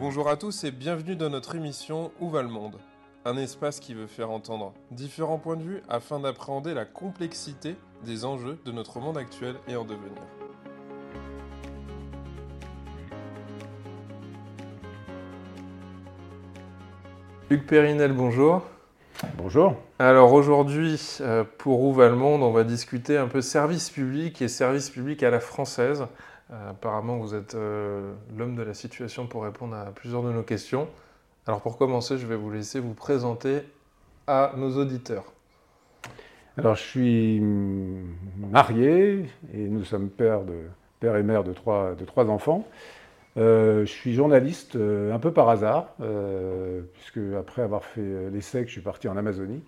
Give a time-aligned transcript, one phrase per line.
[0.00, 2.78] Bonjour à tous et bienvenue dans notre émission Où va le monde?
[3.26, 7.76] Un espace qui veut faire entendre différents points de vue afin d'appréhender la complexité
[8.06, 10.22] des enjeux de notre monde actuel et en devenir.
[17.50, 18.62] Hugues Périnel, bonjour.
[19.36, 19.74] Bonjour.
[19.98, 24.40] Alors aujourd'hui, euh, pour Où va le monde, on va discuter un peu service public
[24.40, 26.06] et service public à la française.
[26.52, 30.42] Euh, apparemment, vous êtes euh, l'homme de la situation pour répondre à plusieurs de nos
[30.42, 30.88] questions.
[31.46, 33.60] Alors pour commencer, je vais vous laisser vous présenter
[34.26, 35.24] à nos auditeurs.
[36.56, 40.42] Alors je suis marié et nous sommes père,
[41.02, 41.94] et mère de trois,
[42.28, 42.66] enfants.
[43.36, 45.94] Euh, je suis journaliste un peu par hasard,
[46.94, 49.62] puisque après avoir fait l'ESSEC, je suis parti en Amazonie,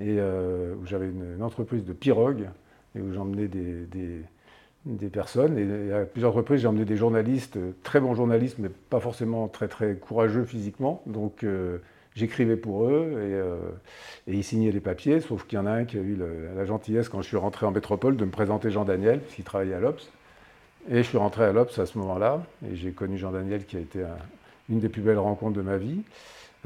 [0.00, 2.48] et où j'avais une, entreprise de pirogues,
[2.94, 4.22] et où j'emmenais des,
[5.12, 5.58] personnes.
[5.58, 9.68] Et, à plusieurs reprises, j'ai emmené des journalistes, très bons journalistes, mais pas forcément très
[9.68, 11.02] très courageux physiquement.
[11.06, 11.44] Donc
[12.14, 13.60] j'écrivais pour eux,
[14.26, 16.16] et, ils signaient les papiers, sauf qu'il y en a un qui a eu
[16.56, 19.74] la gentillesse, quand je suis rentré en métropole, de me présenter Jean Daniel, puisqu'il travaillait
[19.74, 20.08] à l'Obs.
[20.90, 23.80] Et je suis rentré à l'Obs à ce moment-là, et j'ai connu Jean-Daniel qui a
[23.80, 24.04] été
[24.70, 26.02] une des plus belles rencontres de ma vie.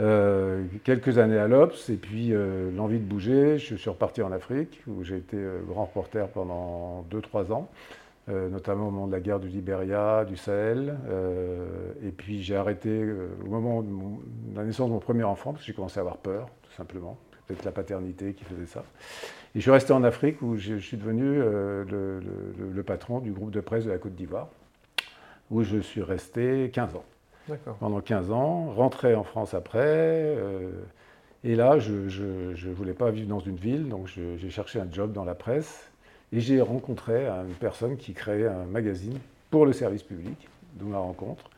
[0.00, 4.32] Euh, quelques années à l'Obs, et puis euh, l'envie de bouger, je suis reparti en
[4.32, 7.70] Afrique, où j'ai été euh, grand reporter pendant 2-3 ans,
[8.28, 10.96] notamment au moment de la guerre du Libéria, du Sahel.
[12.02, 13.04] et puis j'ai arrêté
[13.44, 16.00] au moment de, de, la naissance de mon premier enfant, parce que j'ai commencé à
[16.00, 17.18] avoir peur, tout simplement.
[17.46, 18.82] Peut-être la paternité qui faisait ça.
[19.54, 23.52] Et je suis resté en Afrique où je, suis devenu euh, le, patron du groupe
[23.52, 24.48] de presse de la Côte d'Ivoire,
[25.50, 27.04] où je suis resté 15 ans.
[27.78, 29.84] Pendant 15 ans, rentré en France après.
[29.84, 30.70] Euh,
[31.44, 35.12] et là, je ne voulais pas vivre dans une ville, donc j'ai cherché un job
[35.12, 35.90] dans la presse.
[36.34, 39.18] Et j'ai rencontré une personne qui créait un magazine
[39.50, 41.48] pour le service public, d'où ma rencontre.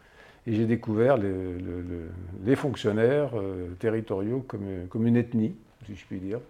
[0.46, 5.56] Et j'ai découvert les, fonctionnaires euh, territoriaux comme, comme, une ethnie,
[5.86, 6.40] si je puis dire.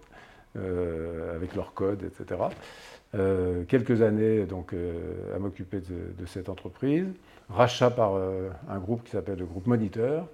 [0.57, 2.41] Euh, avec leur code, etc.
[3.15, 4.75] Euh, quelques années donc,
[5.35, 7.07] à m'occuper de, cette entreprise.
[7.49, 8.17] Rachat par
[8.69, 10.27] un groupe qui s'appelle le groupe Moniteur,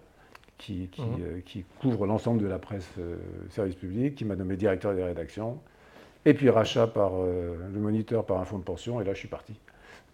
[0.56, 0.88] qui,
[1.44, 2.88] qui, couvre l'ensemble de la presse
[3.50, 5.58] service public, qui m'a nommé directeur des rédactions.
[6.24, 9.28] Et puis rachat par le Moniteur par un fonds de pension, et là je suis
[9.28, 9.54] parti.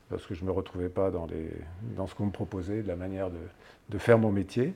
[0.08, 1.50] Parce que je ne me retrouvais pas dans, les,
[1.96, 3.36] dans ce qu'on me proposait, de la manière de,
[3.90, 4.72] de faire mon métier.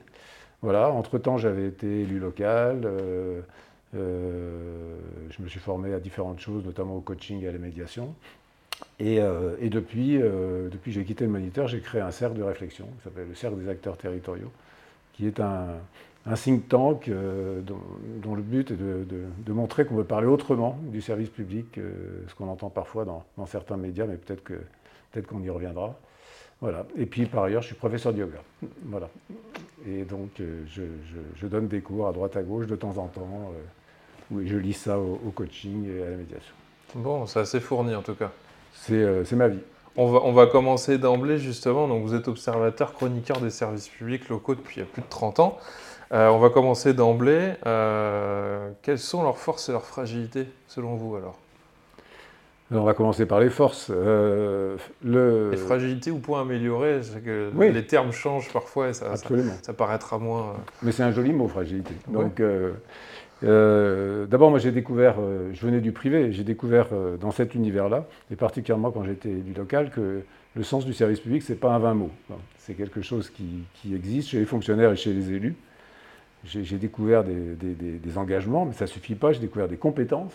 [0.61, 2.87] Voilà, entre-temps j'avais été élu local.
[3.95, 4.95] Euh,
[5.29, 8.13] je me suis formé à différentes choses, notamment au coaching et à la médiation.
[8.99, 12.85] Et, euh, depuis, euh, depuis j'ai quitté le moniteur, j'ai créé un cercle de réflexion
[12.97, 14.51] qui s'appelle le cercle des acteurs territoriaux,
[15.13, 15.67] qui est un,
[16.35, 21.79] think tank dont, le but est de, montrer qu'on veut parler autrement du service public,
[22.27, 24.53] ce qu'on entend parfois dans, certains médias, mais peut-être qu'on
[25.11, 25.99] peut qu'on y reviendra.
[26.61, 26.85] Voilà.
[26.97, 28.39] Et puis par ailleurs, je suis professeur de yoga.
[28.85, 29.09] Voilà.
[29.85, 30.83] Et donc, je,
[31.35, 33.51] je, donne des cours à droite à gauche de temps en temps
[34.31, 36.53] oui, je lis ça au, coaching et à la médiation.
[36.95, 38.31] Bon, c'est assez fourni en tout cas.
[38.73, 39.59] C'est euh, ma vie.
[39.95, 41.87] On va, on va commencer d'emblée justement.
[41.87, 45.07] Donc vous êtes observateur, chroniqueur des services publics locaux depuis il y a plus de
[45.09, 45.57] 30 ans.
[46.13, 47.53] Euh, on va commencer d'emblée.
[47.65, 51.37] Euh, quelles sont leurs forces et leurs fragilités selon vous alors?
[52.71, 53.89] On va commencer par les forces.
[53.89, 54.77] le...
[55.51, 60.55] Les fragilités ou points améliorés, que les termes changent parfois et ça, ça, paraîtra moins.
[60.81, 61.93] Mais c'est un joli mot, fragilité.
[62.07, 62.41] Donc,
[63.43, 67.55] euh, d'abord, moi j'ai découvert, euh, je venais du privé, j'ai découvert euh, dans cet
[67.55, 70.21] univers-là, et particulièrement quand j'étais du local, que
[70.55, 72.11] le sens du service public, c'est pas un vain mot.
[72.57, 75.55] C'est quelque chose qui, existe chez les fonctionnaires et chez les élus.
[76.45, 80.33] J'ai découvert des, engagements, mais ça suffit pas, j'ai découvert des compétences.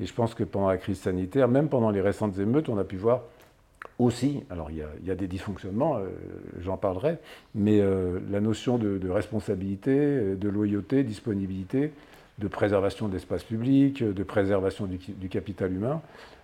[0.00, 2.84] Et je pense que pendant la crise sanitaire, même pendant les récentes émeutes, on a
[2.84, 3.22] pu voir
[3.98, 5.98] aussi, alors il y a, des dysfonctionnements,
[6.60, 7.18] j'en parlerai,
[7.54, 7.80] mais
[8.30, 11.92] la notion de, responsabilité, de loyauté, disponibilité,
[12.38, 16.02] de préservation de l'espace public, de préservation du, capital humain,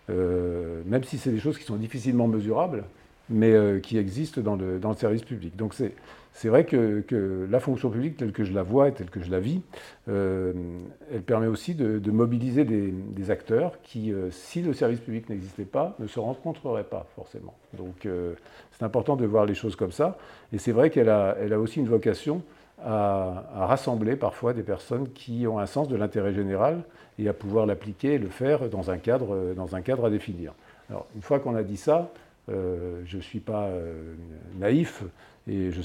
[0.09, 2.85] euh, même si c'est des choses qui sont difficilement mesurables,
[3.31, 5.57] mais euh, qui existent dans le, service public.
[5.57, 9.21] Donc c'est vrai que, la fonction publique, telle que je la vois et telle que
[9.21, 9.63] je la vis,
[10.09, 10.53] euh,
[11.13, 16.09] elle permet aussi de, mobiliser des, acteurs qui, si le service public n'existait pas, ne
[16.09, 17.55] se rencontreraient pas forcément.
[17.79, 18.09] Donc
[18.73, 20.19] c'est important de voir les choses comme ça.
[20.53, 22.43] Et c'est vrai qu'elle a, elle a aussi une vocation
[22.85, 26.83] à, rassembler parfois des personnes qui ont un sens de l'intérêt général
[27.19, 30.55] et à pouvoir l'appliquer et le faire dans un cadre, dans un cadre à définir.
[30.89, 32.11] Alors, une fois qu'on a dit ça,
[32.51, 34.15] euh, je ne suis pas euh,
[34.59, 35.05] naïf
[35.49, 35.81] et je,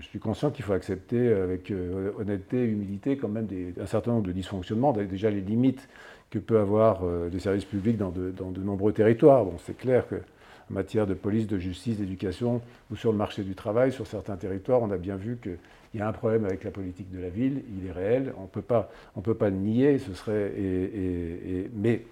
[0.00, 3.48] suis conscient qu'il faut accepter avec euh, honnêteté et humilité quand même
[3.80, 5.88] un certain nombre de dysfonctionnements, déjà les limites
[6.30, 7.00] que peut avoir
[7.32, 9.46] les services publics dans de, nombreux territoires.
[9.46, 12.60] Bon, c'est clair que en matière de police, de justice, d'éducation
[12.90, 15.56] ou sur le marché du travail, sur certains territoires, on a bien vu qu'il
[15.94, 18.42] il y a un problème avec la politique de la ville, il est réel, on
[18.42, 18.46] ne
[19.22, 20.52] peut pas le nier, ce serait,
[21.74, 22.02] mais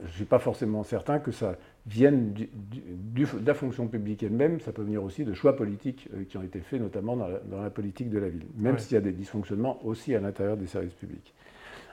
[0.00, 1.56] je ne suis pas forcément certain que ça
[1.88, 6.36] vienne de la fonction publique elle-même, ça peut venir aussi de choix politiques euh, qui
[6.36, 9.12] ont été faits, notamment dans la, politique de la ville, même s'il y a des
[9.12, 11.32] dysfonctionnements aussi à l'intérieur des services publics.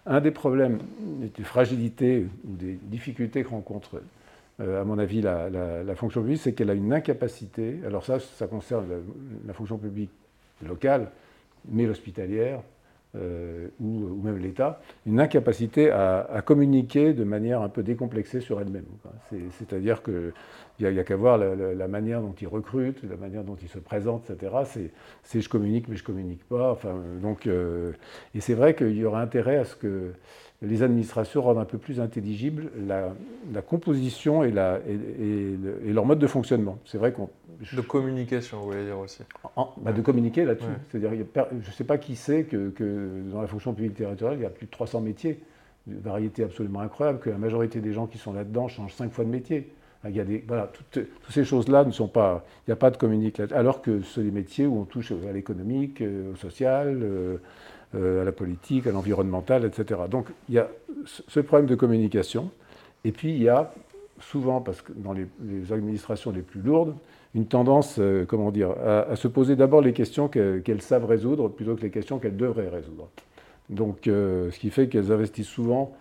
[0.05, 4.01] Un des problèmes, des fragilités ou des difficultés que rencontre,
[4.59, 8.47] euh, à mon avis, la, fonction publique, c'est qu'elle a une incapacité, alors ça, ça
[8.47, 8.85] concerne
[9.47, 10.11] la fonction publique
[10.65, 11.09] locale,
[11.69, 12.61] mais l'hospitalière,
[13.15, 18.85] euh, ou, même l'État, une incapacité à, communiquer de manière un peu décomplexée sur elle-même.
[19.51, 20.33] C'est-à-dire qu'il
[20.79, 24.29] n'y a, qu'à voir la, manière dont ils recrutent, la manière dont ils se présentent,
[24.29, 24.91] etc.
[25.23, 26.71] C'est je communique, mais je communique pas.
[26.71, 27.93] Enfin, donc, euh,
[28.33, 30.11] et c'est vrai qu'il y aurait intérêt à ce que
[30.61, 33.13] les administrations rendent un peu plus intelligible la,
[33.61, 36.77] composition et, la, et, leur mode de fonctionnement.
[36.85, 37.29] C'est vrai qu'on...
[37.73, 39.23] De communication, vous voulez dire aussi.
[39.77, 40.65] Bah, de communiquer là-dessus.
[40.89, 41.25] C'est-à-dire,
[41.61, 42.71] je ne sais pas qui sait que,
[43.31, 45.41] dans la fonction publique territoriale, il y a plus de 300 métiers,
[45.87, 49.23] une variété absolument incroyable, que la majorité des gens qui sont là-dedans changent cinq fois
[49.23, 49.69] de métier.
[50.07, 52.45] Il y a des, voilà, toutes, ces choses-là ne sont pas.
[52.65, 53.55] Il n'y a pas de communication.
[53.55, 57.37] Alors que ce sont des métiers où on touche à l'économique, euh, au social, euh,
[57.95, 60.01] à la politique, à l'environnemental, etc.
[60.09, 60.67] Donc il y a
[61.05, 62.51] ce problème de communication.
[63.03, 63.71] Et puis il y a
[64.19, 65.27] souvent, parce que dans les,
[65.71, 66.95] administrations les plus lourdes,
[67.33, 71.75] une tendance, euh, comment dire, à, se poser d'abord les questions qu'elles savent résoudre plutôt
[71.75, 73.09] que les questions qu'elles devraient résoudre.
[73.69, 75.93] Donc, euh, ce qui fait qu'elles investissent souvent,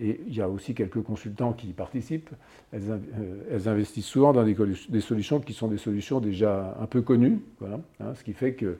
[0.00, 2.30] et il y a aussi quelques consultants qui y participent,
[2.72, 7.80] elles, investissent souvent dans des, solutions qui sont des solutions déjà un peu connues, hein,
[8.14, 8.76] ce qui fait que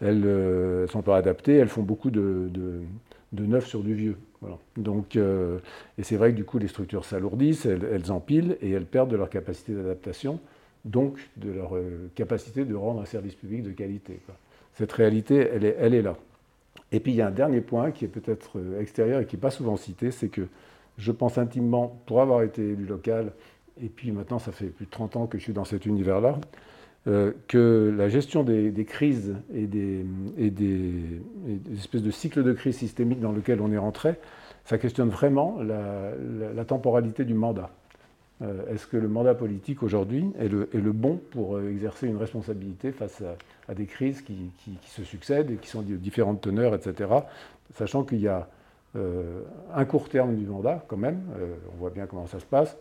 [0.00, 2.50] elles ne euh, sont pas adaptées, elles font beaucoup de,
[3.32, 4.16] neuf sur du vieux.
[4.76, 5.58] Donc, euh,
[5.98, 9.16] et c'est vrai que du coup, les structures s'alourdissent, elles, empilent et elles perdent de
[9.16, 10.38] leur capacité d'adaptation,
[10.84, 14.20] donc de leur euh, capacité de rendre un service public de qualité.
[14.74, 16.16] Cette réalité, elle est, elle est là.
[16.92, 19.40] Et puis il y a un dernier point qui est peut-être extérieur et qui n'est
[19.40, 20.46] pas souvent cité, c'est que
[20.96, 23.32] je pense intimement, pour avoir été élu local,
[23.82, 26.38] et puis maintenant ça fait plus de 30 ans que je suis dans cet univers-là,
[27.06, 30.04] euh, que la gestion des, crises et, des,
[31.72, 34.16] espèces de cycles de crise systémiques dans lesquels on est rentré,
[34.64, 37.70] ça questionne vraiment la, temporalité du mandat.
[38.42, 42.92] Euh, est-ce que le mandat politique aujourd'hui est le, bon pour euh, exercer une responsabilité
[42.92, 43.22] face
[43.68, 44.50] à, des crises qui,
[44.86, 47.10] se succèdent et qui sont de différentes teneurs, etc.
[47.74, 48.48] Sachant qu'il y a
[49.74, 51.20] un court terme du mandat quand même,
[51.72, 52.76] on voit bien comment ça se passe,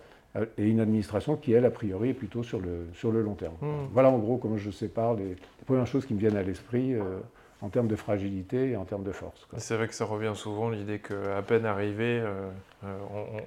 [0.58, 3.56] et une administration qui, elle, a priori, est plutôt sur le, sur le long terme.
[3.62, 3.88] Hmm.
[3.92, 5.36] Voilà en gros comment je sépare les,
[5.66, 7.20] premières choses qui me viennent à l'esprit euh,
[7.62, 9.48] en termes de fragilité et en termes de force.
[9.58, 12.50] C'est vrai que ça revient souvent, l'idée qu'à peine arrivé, euh,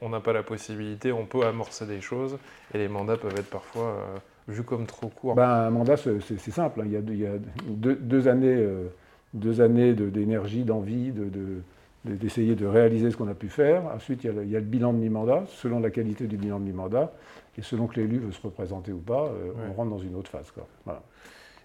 [0.03, 2.37] on n'a pas la possibilité, on peut amorcer des choses,
[2.75, 4.05] et les mandats peuvent être parfois
[4.49, 5.35] vus comme trop courts.
[5.35, 6.81] Ben, un mandat, c'est simple.
[6.81, 6.85] Hein.
[6.87, 7.39] Il y a, il y a
[7.69, 8.67] deux, deux, années,
[9.33, 11.63] deux années d'énergie, d'envie, de, de
[12.05, 13.85] d'essayer de réaliser ce qu'on a pu faire.
[13.95, 15.45] Ensuite, il y a le, bilan de mi-mandat.
[15.49, 17.13] Selon la qualité du bilan de mi-mandat,
[17.59, 20.31] et selon que l'élu veut se représenter ou pas, euh, on rentre dans une autre
[20.31, 20.53] phase.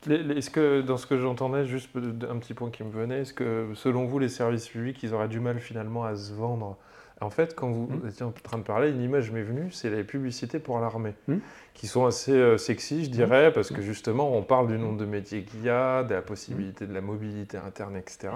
[0.09, 3.69] Est-ce que, dans ce que j'entendais, juste un petit point qui me venait, est-ce que
[3.73, 6.77] selon vous, les services publics, ils auraient du mal finalement à se vendre?
[7.21, 8.07] En fait, quand vous mmh.
[8.09, 11.35] étiez en train de parler, une image m'est venue, c'est les publicités pour l'armée, mmh.
[11.73, 13.53] qui sont assez euh, sexy, je dirais, mmh.
[13.53, 16.85] parce que justement, on parle du nombre de métiers qu'il y a, de la possibilité
[16.85, 18.29] de la mobilité interne, etc.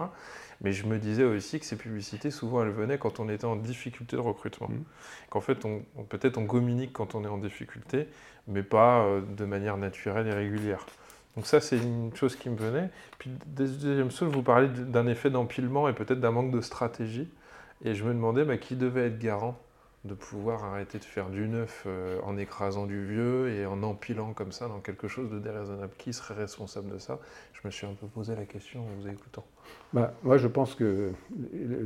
[0.61, 3.55] Mais je me disais aussi que ces publicités, souvent, elles venaient quand on était en
[3.55, 4.67] difficulté de recrutement.
[4.67, 4.83] Mmh.
[5.29, 8.07] Qu'en fait, on, peut-être on communique quand on est en difficulté,
[8.47, 10.85] mais pas euh, de manière naturelle et régulière.
[11.35, 12.89] Donc ça, c'est une chose qui me venait.
[13.17, 17.29] Puis deuxième chose, vous parlez d'un effet d'empilement et peut-être d'un manque de stratégie.
[17.85, 19.57] Et je me demandais bah, qui devait être garant
[20.05, 24.33] de pouvoir arrêter de faire du neuf euh, en écrasant du vieux et en empilant
[24.33, 25.93] comme ça dans quelque chose de déraisonnable?
[25.97, 27.19] Qui serait responsable de ça?
[27.53, 29.45] Je me suis un peu posé la question en vous écoutant.
[29.93, 31.11] Bah, moi, je pense que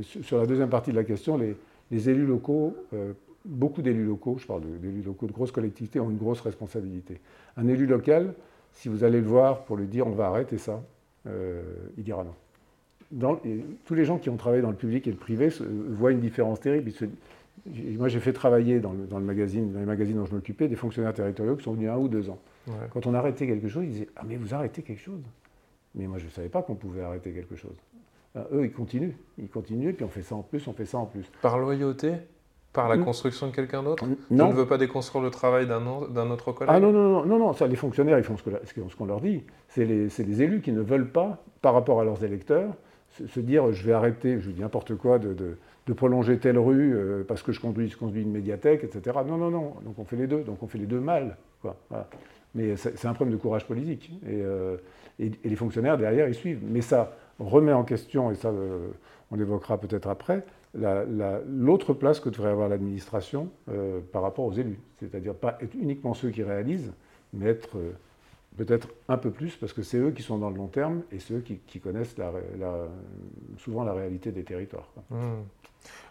[0.02, 3.12] sur la deuxième partie de la question, les, élus locaux, euh,
[3.44, 7.20] beaucoup d'élus locaux, je parle d'élus locaux de grosses collectivités, ont une grosse responsabilité.
[7.56, 8.34] Un élu local,
[8.72, 10.82] si vous allez le voir pour lui dire on va arrêter ça,
[11.26, 11.62] euh,
[11.96, 12.34] il dira non.
[13.10, 13.40] Dans,
[13.84, 15.48] tous les gens qui ont travaillé dans le public et le privé
[15.90, 16.90] voient une différence terrible.
[17.96, 21.14] moi, j'ai fait travailler dans, le, magazine, dans les magazines dont je m'occupais des fonctionnaires
[21.14, 22.38] territoriaux qui sont venus un ou deux ans.
[22.92, 25.20] Quand on arrêtait quelque chose, ils disaient Ah, mais vous arrêtez quelque chose?
[25.94, 27.76] Mais moi, je ne savais pas qu'on pouvait arrêter quelque chose.
[28.34, 29.14] Ben, eux, ils continuent.
[29.38, 31.30] Ils continuent, puis on fait ça en plus, on fait ça en plus.
[31.40, 32.14] Par loyauté?
[32.72, 34.04] Par la construction de quelqu'un d'autre?
[34.30, 36.74] Je ne veux pas déconstruire le travail d'un autre collègue?
[36.74, 39.44] Ah non, non, non, non, non, ça, les fonctionnaires, ils font ce qu'on leur dit.
[39.68, 42.74] C'est les, élus qui ne veulent pas, par rapport à leurs électeurs,
[43.10, 45.36] se, dire je vais arrêter, je dis n'importe quoi, de,
[45.86, 49.18] de, prolonger telle rue euh, parce que je conduis, je conduis une médiathèque, etc.
[49.24, 49.74] Non, non, non.
[49.84, 50.42] Donc on fait les deux.
[50.42, 51.36] Donc on fait les deux mal.
[51.62, 51.76] Quoi.
[52.54, 54.12] Mais c'est un problème de courage politique.
[54.28, 54.42] Et,
[55.24, 56.60] et, les fonctionnaires, derrière, ils suivent.
[56.62, 58.52] Mais ça remet en question, et ça,
[59.30, 60.44] on évoquera peut-être après,
[60.74, 63.48] l'autre place que devrait avoir l'administration
[64.12, 64.78] par rapport aux élus.
[65.00, 66.92] C'est-à-dire pas être uniquement ceux qui réalisent,
[67.32, 67.76] mais être
[68.56, 71.18] peut-être un peu plus, parce que c'est eux qui sont dans le long terme et
[71.18, 72.16] ceux qui, connaissent
[73.58, 74.88] souvent la réalité des territoires.
[75.10, 75.16] Mmh.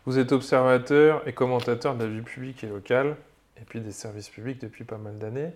[0.06, 3.16] Vous êtes observateur et commentateur de la vie publique et locale,
[3.60, 5.52] et puis des services publics depuis pas mal d'années.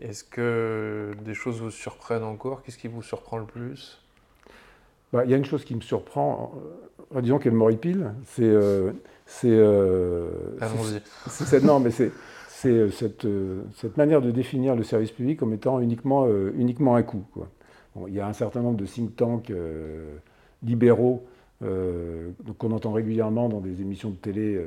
[0.00, 2.62] Est-ce que des choses vous surprennent encore?
[2.62, 4.00] Qu'est-ce qui vous surprend le plus?
[5.12, 6.54] Bah, Il y a une chose qui me surprend,
[7.14, 8.42] euh, disons qu'elle m'horripile, c'est...
[8.42, 8.92] Euh,
[9.44, 10.30] euh,
[10.60, 11.64] Allons-y.
[11.64, 12.12] Non, mais c'est
[12.48, 13.26] c'est euh, cette,
[13.76, 17.24] cette, manière de définir le service public comme étant uniquement, uniquement un coût.
[17.32, 17.48] Quoi.
[18.08, 19.52] il y a un certain nombre de think tanks
[20.62, 21.24] libéraux
[21.60, 24.62] qu'on entend régulièrement dans des émissions de télé,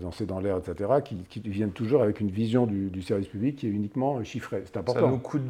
[0.00, 3.66] dans C'est dans l'air, etc., qui, viennent toujours avec une vision du, service public qui
[3.66, 4.62] est uniquement chiffrée.
[4.66, 5.00] C'est important.
[5.00, 5.42] Ça nous coûte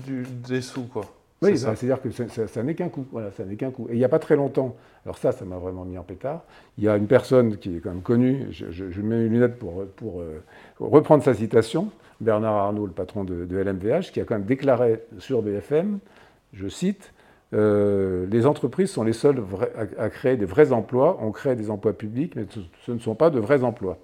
[0.48, 1.04] des sous, quoi.
[1.42, 3.04] Oui, bah, c'est-à-dire que ça, n'est qu'un coup.
[3.10, 3.88] Voilà, ça n'est qu'un coup.
[3.90, 6.44] Et il n'y a pas très longtemps, alors ça, ça m'a vraiment mis en pétard.
[6.78, 9.84] Il y a une personne qui est quand même connue, je, mets une lunette pour,
[9.96, 10.42] pour euh,
[10.78, 15.42] reprendre sa citation, Bernard Arnault, le patron de, LMVH, qui a quand même déclaré sur
[15.42, 15.98] BFM,
[16.52, 17.12] je cite,
[17.54, 19.42] euh, les entreprises sont les seules
[19.98, 21.18] à, créer des vrais emplois.
[21.20, 22.46] On crée des emplois publics, mais
[22.86, 23.98] ce, ne sont pas de vrais emplois.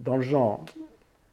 [0.00, 0.64] Dans le genre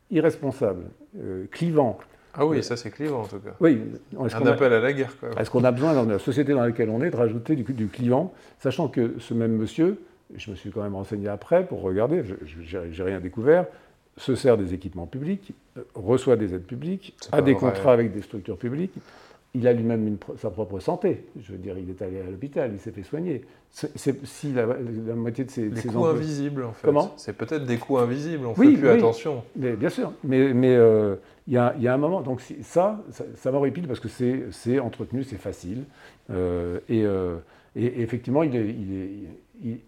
[0.10, 0.84] irresponsable,
[1.18, 1.98] euh, clivant,
[2.34, 3.52] ah oui, ça c'est clivant en tout cas.
[3.60, 3.82] Oui.
[4.18, 5.14] Un appel à la guerre.
[5.38, 7.88] Est-ce qu'on a besoin, dans la société dans laquelle on est, de rajouter du, du
[7.88, 10.02] clivant, sachant que ce même monsieur,
[10.36, 13.66] je me suis quand même renseigné après pour regarder, je n'ai rien découvert,
[14.18, 18.22] se sert des équipements publics, euh, reçoit des aides publiques, a des contrats avec des
[18.22, 18.94] structures publiques,
[19.54, 21.26] il a lui-même sa propre santé.
[21.42, 23.44] Je veux dire, il est allé à l'hôpital, il s'est fait soigner.
[23.70, 24.66] C'est, si la,
[25.16, 26.88] moitié de ses, des coûts invisibles, en fait.
[26.88, 27.14] Comment?
[27.18, 29.44] C'est peut-être des coûts invisibles, on ne fait plus attention.
[29.56, 31.16] Mais, bien sûr, mais, mais euh,
[31.48, 34.08] il y, a, y, a un moment, donc ça, ça, ça m'horripile parce que
[34.52, 35.84] c'est, entretenu, c'est facile.
[36.30, 37.38] Euh, euh,
[37.76, 39.10] et, et, effectivement, il est, il est,
[39.64, 39.80] il,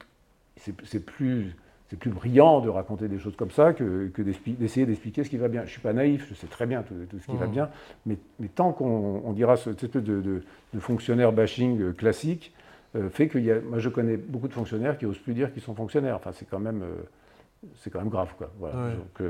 [0.58, 1.56] c'est, plus
[1.94, 5.48] c'est plus brillant de raconter des choses comme ça que, d'essayer d'expliquer ce qui va
[5.48, 5.62] bien.
[5.62, 7.52] Je ne suis pas naïf, je sais très bien tout, ce qui va mmh.
[7.52, 7.70] bien,
[8.08, 8.18] mais,
[8.56, 10.42] tant qu'on dira cette espèce de,
[10.80, 12.52] fonctionnaire bashing euh, classique,
[12.96, 15.54] euh, fait que y a, moi je connais beaucoup de fonctionnaires qui n'osent plus dire
[15.54, 16.16] qu'ils sont fonctionnaires.
[16.16, 18.52] Enfin, c'est quand même, euh, c'est quand même grave, quoi.
[18.58, 18.96] Voilà.
[18.96, 19.30] Donc,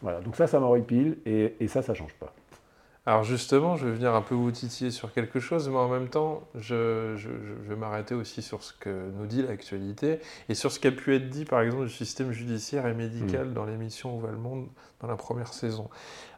[0.00, 0.20] voilà.
[0.20, 2.32] Donc ça, ça m'horripile, et, et ça, ça change pas.
[3.06, 6.08] Alors justement, je vais venir un peu vous titiller sur quelque chose, mais en même
[6.08, 7.16] temps, je,
[7.66, 11.14] vais m'arrêter aussi sur ce que nous dit l'actualité et sur ce qui a pu
[11.14, 13.54] être dit, par exemple, du système judiciaire et médical mm.
[13.54, 14.68] dans l'émission Où va le monde
[15.00, 15.88] dans la première saison.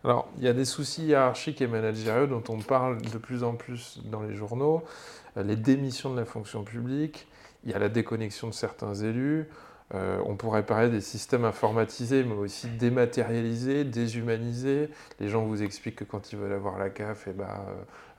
[0.04, 3.56] Alors, il y a des soucis hiérarchiques et managériaux dont on parle de plus en
[3.56, 4.84] plus dans les journaux,
[5.36, 7.26] euh, les démissions de la fonction publique,
[7.64, 9.48] il y a la déconnexion de certains élus,
[9.94, 14.88] euh, on pourrait parler des systèmes informatisés, mais aussi dématérialisés, déshumanisés.
[15.20, 17.48] Les gens vous expliquent que quand ils veulent avoir la CAF, eh ben,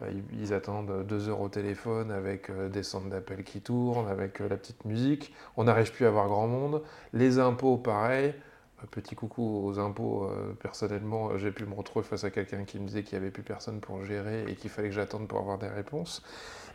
[0.03, 4.39] euh, ils, attendent deux heures au téléphone avec euh, des centres d'appel qui tournent, avec
[4.39, 5.33] la petite musique.
[5.57, 6.83] On n'arrive plus à avoir grand monde.
[7.11, 8.33] Les impôts, pareil.
[8.91, 10.29] Petit coucou aux impôts.
[10.61, 13.43] personnellement, j'ai pu me retrouver face à quelqu'un qui me disait qu'il n'y avait plus
[13.43, 16.21] personne pour gérer et qu'il fallait que j'attende pour avoir des réponses.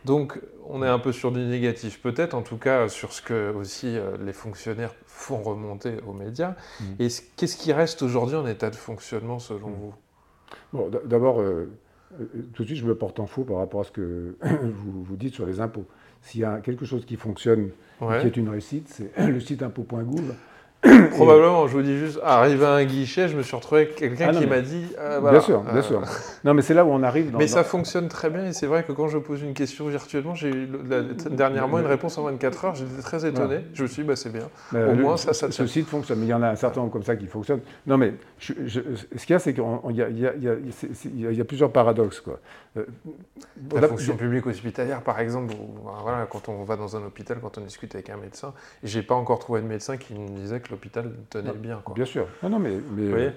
[0.05, 3.51] Donc on est un peu sur du négatif, peut-être en tout cas sur ce que
[3.53, 6.55] aussi euh, les fonctionnaires font remonter aux médias.
[6.79, 6.83] Mm.
[6.99, 9.73] Et qu'est-ce qui reste aujourd'hui en état de fonctionnement selon mm.
[9.73, 9.93] vous?
[10.73, 11.69] Bon, d'abord, euh,
[12.19, 15.03] euh, tout de suite, je me porte en faux par rapport à ce que vous,
[15.03, 15.85] vous dites sur les impôts.
[16.21, 20.33] S'il y a quelque chose qui fonctionne, qui est une réussite, c'est le site impôt.gouv
[21.11, 24.29] Probablement, je vous dis juste, arrivé à un guichet, je me suis retrouvé avec quelqu'un
[24.29, 24.85] ah qui m'a dit.
[24.97, 26.01] Euh, bien sûr, bien sûr.
[26.45, 27.35] Non, mais c'est là où on arrive.
[27.37, 30.35] mais ça fonctionne très bien et c'est vrai que quand je pose une question virtuellement,
[30.35, 30.69] j'ai eu
[31.31, 33.65] dernièrement une réponse en 24 heures, j'étais très étonné.
[33.73, 34.49] Je me suis dit, bah, c'est bien.
[34.73, 36.93] Au moins, ça, ça Ce site fonctionne, mais il y en a un certain nombre
[36.93, 37.61] comme ça qui fonctionnent.
[37.85, 39.63] Non, mais ce qu'il y a, c'est qu'il
[39.95, 42.21] y, a plusieurs paradoxes.
[42.21, 42.39] Quoi.
[42.77, 42.85] Euh,
[43.73, 47.61] la fonction publique hospitalière, par exemple, voilà, quand on va dans un hôpital, quand on
[47.61, 51.11] discute avec un médecin, j'ai pas encore trouvé de médecin qui me disait que l'hôpital
[51.29, 51.81] tenait bien.
[51.83, 51.95] Quoi.
[51.95, 52.27] Bien sûr.
[52.43, 53.31] Non, non mais, mais euh,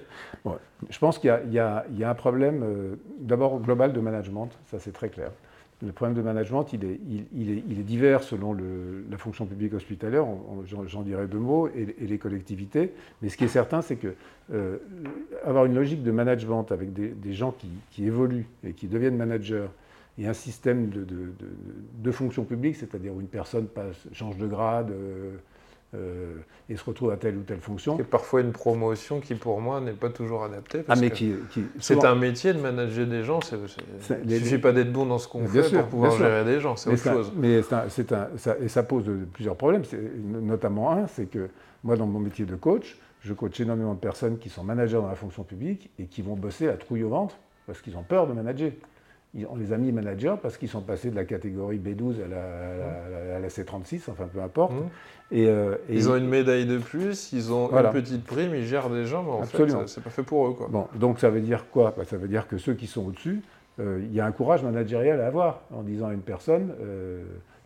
[0.89, 4.79] je pense qu'il y, y, y, a un problème euh, d'abord global de management, ça
[4.79, 5.31] c'est très clair.
[5.85, 9.17] Le problème de management, il est, il, il est, il est divers selon le, la
[9.17, 10.25] fonction publique hospitalière,
[10.65, 12.93] j'en dirais deux mots, et, les collectivités.
[13.21, 14.13] Mais ce qui est certain, c'est que
[14.53, 14.77] euh,
[15.43, 19.17] avoir une logique de management avec des, des gens qui, qui, évoluent et qui deviennent
[19.17, 19.67] managers,
[20.17, 21.49] et un système de, de, de,
[21.95, 25.37] de fonction publique, c'est-à-dire où une personne passe, change de grade, euh,
[26.69, 27.97] et se retrouve à telle ou telle fonction.
[27.97, 30.83] C'est parfois une promotion qui, pour moi, n'est pas toujours adaptée.
[30.87, 31.35] ah, mais qui,
[31.79, 33.39] c'est un métier de manager des gens.
[33.51, 36.75] il ne suffit pas d'être bon dans ce qu'on fait pour pouvoir gérer des gens,
[36.75, 37.31] c'est autre chose.
[37.35, 39.83] Mais c'est un, ça, et ça pose plusieurs problèmes,
[40.41, 41.49] notamment un, c'est que
[41.83, 45.07] moi, dans mon métier de coach, je coach énormément de personnes qui sont managers dans
[45.07, 47.35] la fonction publique et qui vont bosser à trouille au ventre
[47.65, 48.71] parce qu'ils ont peur de manager.
[49.49, 53.47] On les a mis managers parce qu'ils sont passés de la catégorie B12 à la,
[53.49, 54.73] C36, enfin peu importe.
[54.73, 54.89] Mmh.
[55.31, 58.89] Et, euh, ils ont une médaille de plus, ils ont une petite prime, ils gèrent
[58.89, 59.81] des gens, mais en Absolument.
[59.81, 60.53] fait, c'est pas fait pour eux.
[60.53, 60.67] Quoi.
[60.69, 61.93] Bon, donc ça veut dire quoi?
[61.97, 63.41] Bah, Ça veut dire que ceux qui sont au-dessus,
[63.79, 67.23] euh, il y a un courage managérial à avoir en disant à une personne, euh,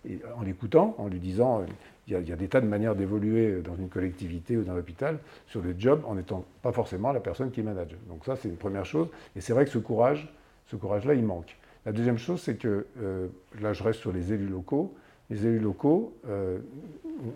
[0.09, 1.65] et en l'écoutant, en lui disant
[2.07, 5.62] il y, a, des tas de manières d'évoluer dans une collectivité ou dans l'hôpital sur
[5.62, 7.89] le job en n'étant pas forcément la personne qui manage.
[8.07, 9.07] Donc ça, c'est une première chose.
[9.36, 10.31] Et c'est vrai que ce courage,
[10.67, 11.57] ce courage-là, il manque.
[11.86, 13.27] La deuxième chose, c'est que, euh,
[13.62, 14.93] là je reste sur les élus locaux,
[15.29, 16.59] les élus locaux euh,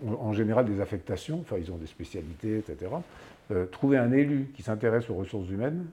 [0.06, 2.90] ont en général des affectations, enfin ils ont des spécialités, etc.
[3.50, 5.86] Euh, trouver un élu qui s'intéresse aux ressources humaines,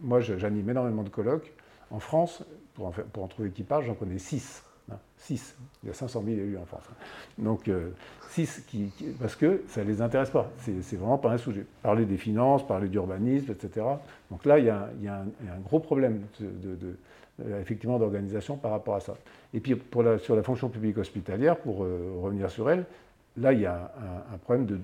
[0.00, 1.52] moi j'anime énormément de colloques.
[1.90, 4.62] En France, pour en, trouver qui parle, j'en connais six.
[5.18, 5.56] 6.
[5.82, 6.84] Il y a 500 000 élus en France.
[7.38, 7.70] Donc
[8.30, 10.50] 6 qui, parce que ça ne les intéresse pas.
[10.58, 11.64] C'est vraiment pas un sujet.
[11.82, 13.86] Parler des finances, parler d'urbanisme, etc.
[14.30, 19.16] Donc là, il y a, un, gros problème euh, d'organisation par rapport à ça.
[19.54, 19.80] Et puis
[20.18, 22.84] sur la fonction publique hospitalière, pour euh, revenir sur elle,
[23.38, 23.92] là, il y a
[24.32, 24.78] un, problème de,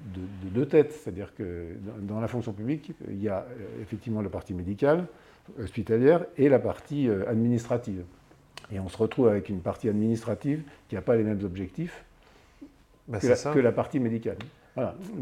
[0.50, 0.92] deux têtes.
[0.92, 1.68] C'est-à-dire que
[2.00, 5.06] dans, la fonction publique, il y a euh, effectivement la partie médicale,
[5.60, 8.04] hospitalière, et la partie administrative.
[8.70, 12.04] Et on se retrouve avec une partie administrative qui n'a pas les mêmes objectifs
[13.08, 14.38] bah, que, la, partie médicale.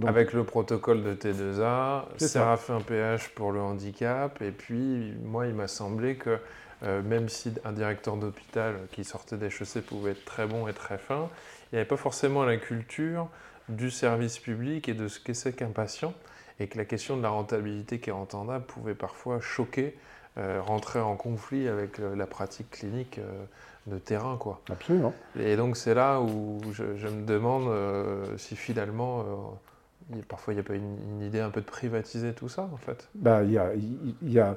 [0.07, 5.67] avec le protocole de T2A, Séraphin PH pour le handicap, et puis moi il m'a
[5.67, 6.39] semblé que
[6.83, 10.73] euh, même si un directeur d'hôpital qui sortait des chaussées pouvait être très bon et
[10.73, 11.29] très fin,
[11.73, 13.29] il n'y avait pas forcément la culture
[13.69, 16.15] du service public et de ce qu'est c'est qu'un patient,
[16.59, 19.97] et que la question de la rentabilité qui est entendable pouvait parfois choquer
[20.37, 23.45] rentrer en conflit avec euh, la pratique clinique euh,
[23.87, 24.37] de terrain.
[24.39, 24.61] Quoi.
[24.71, 25.13] Absolument.
[25.39, 27.69] Et donc c'est là où je, me demande
[28.37, 29.25] si finalement,
[30.29, 33.09] parfois il n'y a pas une, idée un peu de privatiser tout ça en fait.
[33.15, 33.73] Bah, y a,
[34.23, 34.57] y a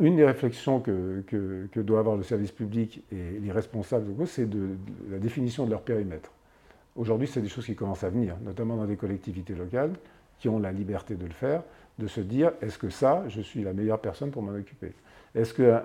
[0.00, 4.70] une des réflexions que, que, doit avoir le service public et les responsables, c'est de,
[5.10, 6.30] la définition de leur périmètre.
[6.96, 9.92] Aujourd'hui, c'est des choses qui commencent à venir, notamment dans des collectivités locales
[10.38, 11.62] qui ont la liberté de le faire
[11.98, 14.92] de se dire est-ce que ça, je suis la meilleure personne pour m'en occuper?
[15.34, 15.82] Est-ce qu'un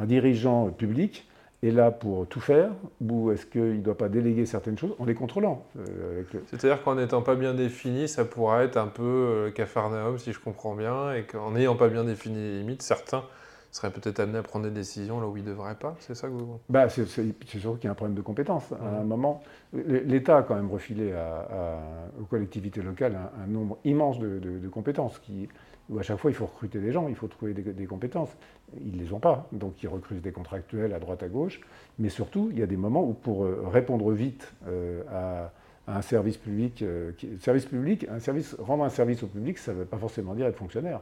[0.00, 1.28] un, dirigeant public
[1.62, 5.04] est là pour tout faire ou est-ce qu'il ne doit pas déléguer certaines choses en
[5.04, 9.50] les contrôlant euh, C'est-à-dire qu'en n'étant pas bien défini, ça pourrait être un peu euh,
[9.50, 13.24] cafarnaum si je comprends bien, et qu'en n'ayant pas bien défini les limites, certains
[13.70, 16.28] serait peut-être amené à prendre des décisions là où il ne devrait pas C'est ça
[16.28, 16.58] que vous...
[16.68, 17.24] Bah, c'est sûr
[17.78, 18.72] qu'il y a un problème de compétence.
[18.72, 21.14] À un moment, l'État a quand même refilé
[22.20, 25.48] aux collectivités locales un, nombre immense de, compétences qui,
[25.90, 28.30] où à chaque fois il faut recruter des gens, il faut trouver des, compétences.
[28.80, 31.60] Ils ne les ont pas, donc ils recrutent des contractuels à droite à gauche.
[31.98, 35.52] Mais surtout, il y a des moments où pour euh, répondre vite euh, à,
[35.90, 39.78] un service public, euh, service public, un service, rendre un service au public, ça ne
[39.78, 41.00] veut pas forcément dire être fonctionnaire.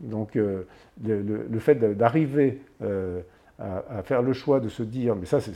[0.00, 0.64] Donc euh,
[1.02, 3.22] le, fait d'arriver euh,
[3.58, 5.54] à, faire le choix de se dire, mais ça c'est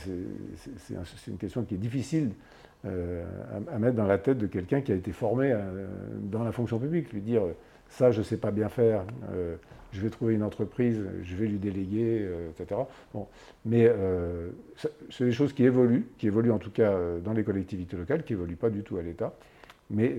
[1.27, 2.31] une question qui est difficile
[2.85, 3.23] euh,
[3.71, 5.55] à, mettre dans la tête de quelqu'un qui a été formé
[6.23, 7.43] dans la fonction publique, lui dire
[7.89, 9.03] ça je ne sais pas bien faire,
[9.91, 12.81] je vais trouver une entreprise, je vais lui déléguer, etc.
[13.13, 13.27] Bon.
[13.65, 13.91] Mais
[15.09, 18.33] c'est des choses qui évoluent, qui évoluent en tout cas dans les collectivités locales, qui
[18.33, 19.31] n'évoluent pas du tout à l'État.
[19.91, 20.15] Mais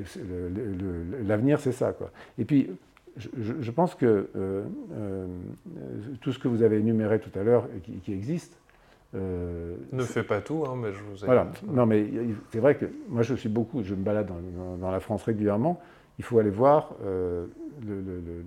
[1.26, 1.92] l'avenir, c'est ça.
[1.94, 2.12] Quoi.
[2.38, 2.68] Et puis,
[3.16, 5.26] je, pense que euh, euh,
[6.20, 8.58] tout ce que vous avez énuméré tout à l'heure et qui, existe.
[9.14, 11.26] Euh, ne fait pas tout, hein, mais je vous ai.
[11.26, 11.50] Voilà.
[11.66, 12.06] Non, mais
[12.50, 14.30] c'est vrai que moi, je suis beaucoup, je me balade
[14.80, 15.80] dans, la France régulièrement.
[16.18, 16.94] Il faut aller voir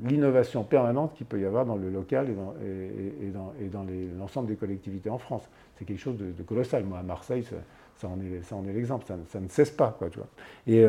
[0.03, 3.85] l'innovation permanente qu'il peut y avoir dans le local et dans, et, dans,
[4.17, 5.47] l'ensemble des collectivités en France.
[5.75, 6.83] C'est quelque chose de, colossal.
[6.83, 7.43] Moi, à Marseille,
[7.95, 8.19] ça, en
[8.65, 9.05] est, l'exemple.
[9.27, 10.29] Ça, ne cesse pas, quoi, tu vois.
[10.67, 10.85] Et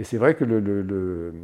[0.00, 1.34] et c'est vrai que le,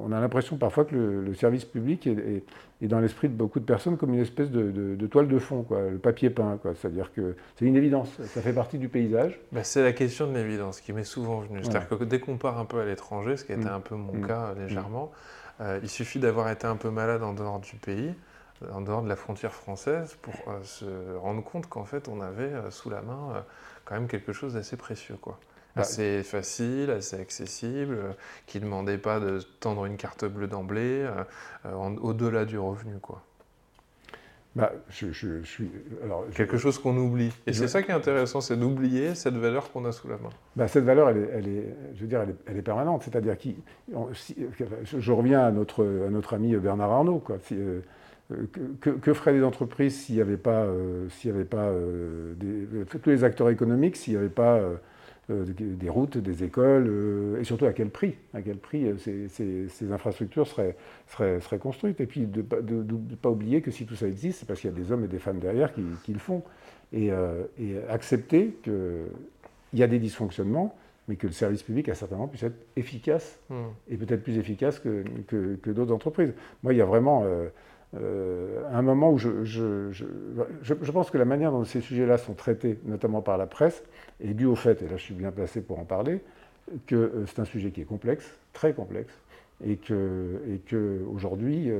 [0.00, 2.44] on a l'impression parfois que le, service public est,
[2.82, 5.98] dans l'esprit de beaucoup de personnes comme une espèce de, toile de fond, quoi, le
[5.98, 6.60] papier peint.
[6.76, 9.40] C'est-à-dire que c'est une évidence, ça fait partie du paysage.
[9.50, 11.64] Bah, c'est la question de l'évidence qui m'est souvent venue.
[11.64, 13.74] C'est-à-dire que dès qu'on part un peu à l'étranger, ce qui était mm.
[13.74, 14.26] un peu mon mm.
[14.28, 15.06] cas légèrement,
[15.58, 15.62] mm.
[15.62, 18.14] euh, il suffit d'avoir été un peu malade en dehors du pays,
[18.72, 22.44] en dehors de la frontière française, pour euh, se rendre compte qu'en fait on avait
[22.44, 23.44] euh, sous la main
[23.84, 25.16] quand même quelque chose d'assez précieux.
[25.20, 25.40] quoi
[25.76, 28.12] assez facile, assez accessible, euh,
[28.46, 31.24] qui ne demandait pas de tendre une carte bleue d'emblée, euh,
[31.66, 32.94] euh, au-delà du revenu.
[33.00, 33.22] Quoi.
[34.54, 35.70] Bah, je, suis,
[36.02, 37.30] alors, Quelque chose qu'on oublie.
[37.46, 40.30] Et c'est ça qui est intéressant, c'est d'oublier cette valeur qu'on a sous la main.
[40.56, 43.02] Bah, cette valeur, elle est, elle est, je veux dire, elle est, permanente.
[43.02, 43.48] C'est-à-dire que
[44.82, 47.18] je reviens à notre, à notre ami Bernard Arnault.
[47.18, 47.36] Quoi.
[48.80, 50.66] que, que, feraient les entreprises s'il n'y avait pas,
[51.10, 51.70] s'il y avait pas
[52.36, 54.58] des, tous les acteurs économiques, s'il n'y avait pas
[55.28, 60.76] des routes, des écoles, et surtout à quel prix À quel prix ces, infrastructures seraient,
[61.08, 64.60] seraient, construites Et puis de ne pas oublier que si tout ça existe, c'est parce
[64.60, 66.42] qu'il y a des hommes et des femmes derrière qui, le font.
[66.92, 68.74] Et, et accepter qu'il
[69.74, 70.76] y a des dysfonctionnements,
[71.08, 73.66] mais que le service public, à certains moments, puisse être efficace, hmm.
[73.88, 76.32] et peut-être plus efficace que, que, d'autres entreprises.
[76.62, 77.48] Moi, il y a vraiment euh,
[77.94, 82.34] euh, un moment où je, je, je, pense que la manière dont ces sujets-là sont
[82.34, 83.82] traités, notamment par la presse,
[84.20, 86.20] est due au fait, et là je suis bien placé pour en parler,
[86.86, 89.14] que euh, c'est un sujet qui est complexe, très complexe,
[89.64, 91.70] et que, et que aujourd'hui,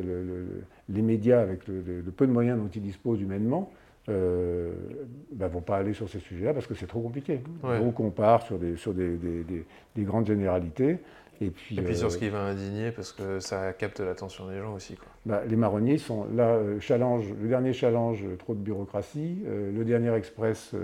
[0.88, 3.70] les médias, avec le, le, peu de moyens dont ils disposent humainement,
[4.08, 4.72] ne euh,
[5.32, 7.40] bah, vont pas aller sur ces sujets-là parce que c'est trop compliqué.
[7.62, 9.64] Donc on part sur des, sur des, des,
[9.94, 10.98] des, grandes généralités.
[11.40, 14.48] Et puis, et puis sur euh, ce qui va indigner parce que ça capte l'attention
[14.48, 14.96] des gens aussi.
[14.96, 15.08] Quoi.
[15.26, 20.14] Bah, les marronniers sont là, euh, challenge, le dernier challenge, trop de bureaucratie, le dernier
[20.14, 20.74] express,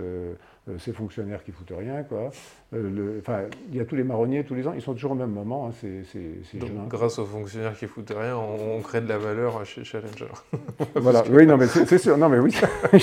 [0.69, 2.31] euh, ces fonctionnaires qui foutent rien, quoi.
[2.73, 5.17] Euh, enfin, il y a tous les marronniers tous les ans, ils sont toujours au
[5.17, 5.67] même moment.
[5.67, 9.83] Hein, c'est, Donc, grâce aux fonctionnaires qui foutent rien, on, crée de la valeur chez
[9.83, 10.29] Challenger.
[10.95, 11.25] voilà.
[11.31, 12.17] Oui, non, mais c'est, sûr.
[12.17, 12.53] Non, mais oui,
[12.93, 12.99] je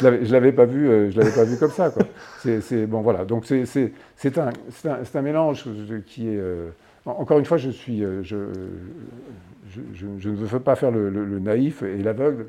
[0.00, 2.04] je l'avais pas vu, euh, je l'avais pas vu comme ça, quoi.
[2.38, 3.26] C'est, bon, voilà.
[3.26, 5.66] Donc c'est, un, un, un, mélange
[6.06, 6.40] qui est.
[7.04, 8.46] encore une fois, je suis, je,
[9.68, 12.46] je, je, ne veux pas faire le, le naïf et l'aveugle.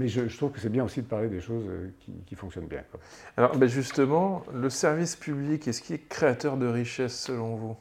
[0.00, 1.90] Mais je, trouve que c'est bien aussi de parler des choses euh,
[2.26, 2.80] qui, fonctionnent bien.
[3.36, 7.76] Alors ben justement, le service public, est-ce qu'il est créateur de richesse selon vous?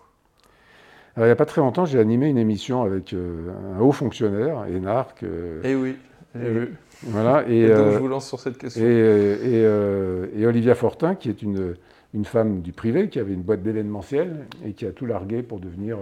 [1.16, 3.94] Alors, il n'y a pas très longtemps, j'ai animé une émission avec euh, un haut
[3.94, 5.24] fonctionnaire, Énarque.
[5.24, 5.96] Euh, eh oui,
[6.36, 6.76] j'ai vu.
[7.04, 8.84] Voilà, et, donc je vous lance sur cette question.
[8.84, 9.64] Et,
[10.38, 11.76] et, Olivia Fortin, qui est une,
[12.14, 15.62] une, femme du privé, qui avait une boîte d'événementiel et qui a tout largué pour
[15.62, 16.00] devenir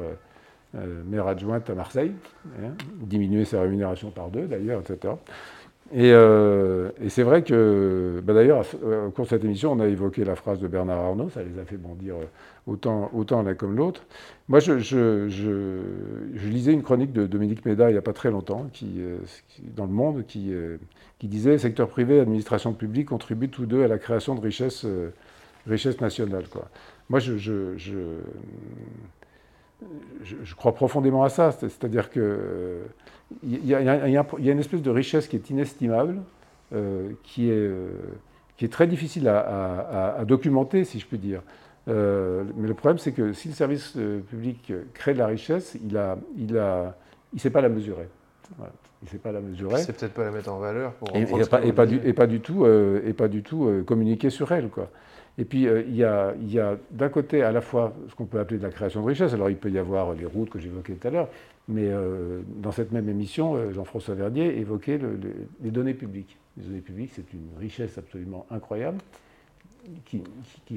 [1.06, 2.12] maire adjointe à Marseille,
[2.64, 5.14] hein, diminuer sa rémunération par deux d'ailleurs, etc.
[5.96, 10.26] Euh, et, c'est vrai que, bah d'ailleurs, au cours de cette émission, on a évoqué
[10.26, 12.26] la phrase de Bernard Arnault, ça les a fait bondir euh,
[12.66, 14.04] autant, autant l'un comme l'autre.
[14.50, 15.28] Moi, je,
[16.48, 19.18] lisais une chronique de Dominique Méda il n'y a pas très longtemps, qui, euh,
[19.76, 20.52] dans Le Monde, qui,
[21.20, 24.86] qui disait secteur privé et administration publique contribuent tous deux à la création de richesses
[25.68, 26.48] richesse nationales.
[26.50, 26.70] Quoi.
[27.10, 27.78] Moi, je,
[30.56, 32.82] crois profondément à ça, c'est-à-dire que
[33.44, 36.22] il y, a une espèce de richesse qui est inestimable,
[36.74, 37.90] euh, qui, est, euh,
[38.56, 41.42] qui est très difficile à, documenter, si je puis dire.
[41.88, 43.98] Euh, mais le problème, c'est que si le service
[44.30, 48.08] public crée de la richesse, il a, il sait pas la mesurer.
[48.60, 49.80] Il ne sait pas la mesurer.
[49.80, 50.94] Il sait peut-être pas la mettre en valeur.
[50.94, 53.84] Pour et, et, pas, et, pas du, et, pas, du, tout, et pas du tout
[53.86, 54.70] communiquer sur elle.
[54.70, 54.90] Quoi.
[55.40, 56.34] Et puis, il y a,
[56.92, 59.34] d'un côté à la fois ce qu'on peut appeler de la création de richesse.
[59.34, 61.30] Alors, il peut y avoir les routes que j'évoquais tout à l'heure,
[61.68, 65.00] mais euh, dans cette même émission, euh, Jean-François Verdier évoquait
[65.62, 66.38] les données publiques.
[66.58, 68.98] Les données publiques, c'est une richesse absolument incroyable
[70.06, 70.22] qui,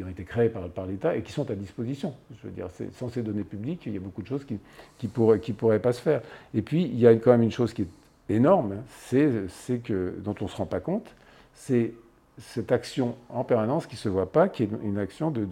[0.03, 2.14] ont été créées par, l'État et qui sont à disposition.
[2.40, 4.59] Je veux dire, sans ces données publiques, il y a beaucoup de choses qui
[5.03, 6.23] ne pourraient pas se faire.
[6.55, 10.14] Et puis, il y a quand même une chose qui est énorme, hein, c'est que
[10.18, 11.14] dont on ne se rend pas compte,
[11.55, 11.92] c'est
[12.40, 15.46] cette action en permanence qui ne se voit pas, qui est une action de,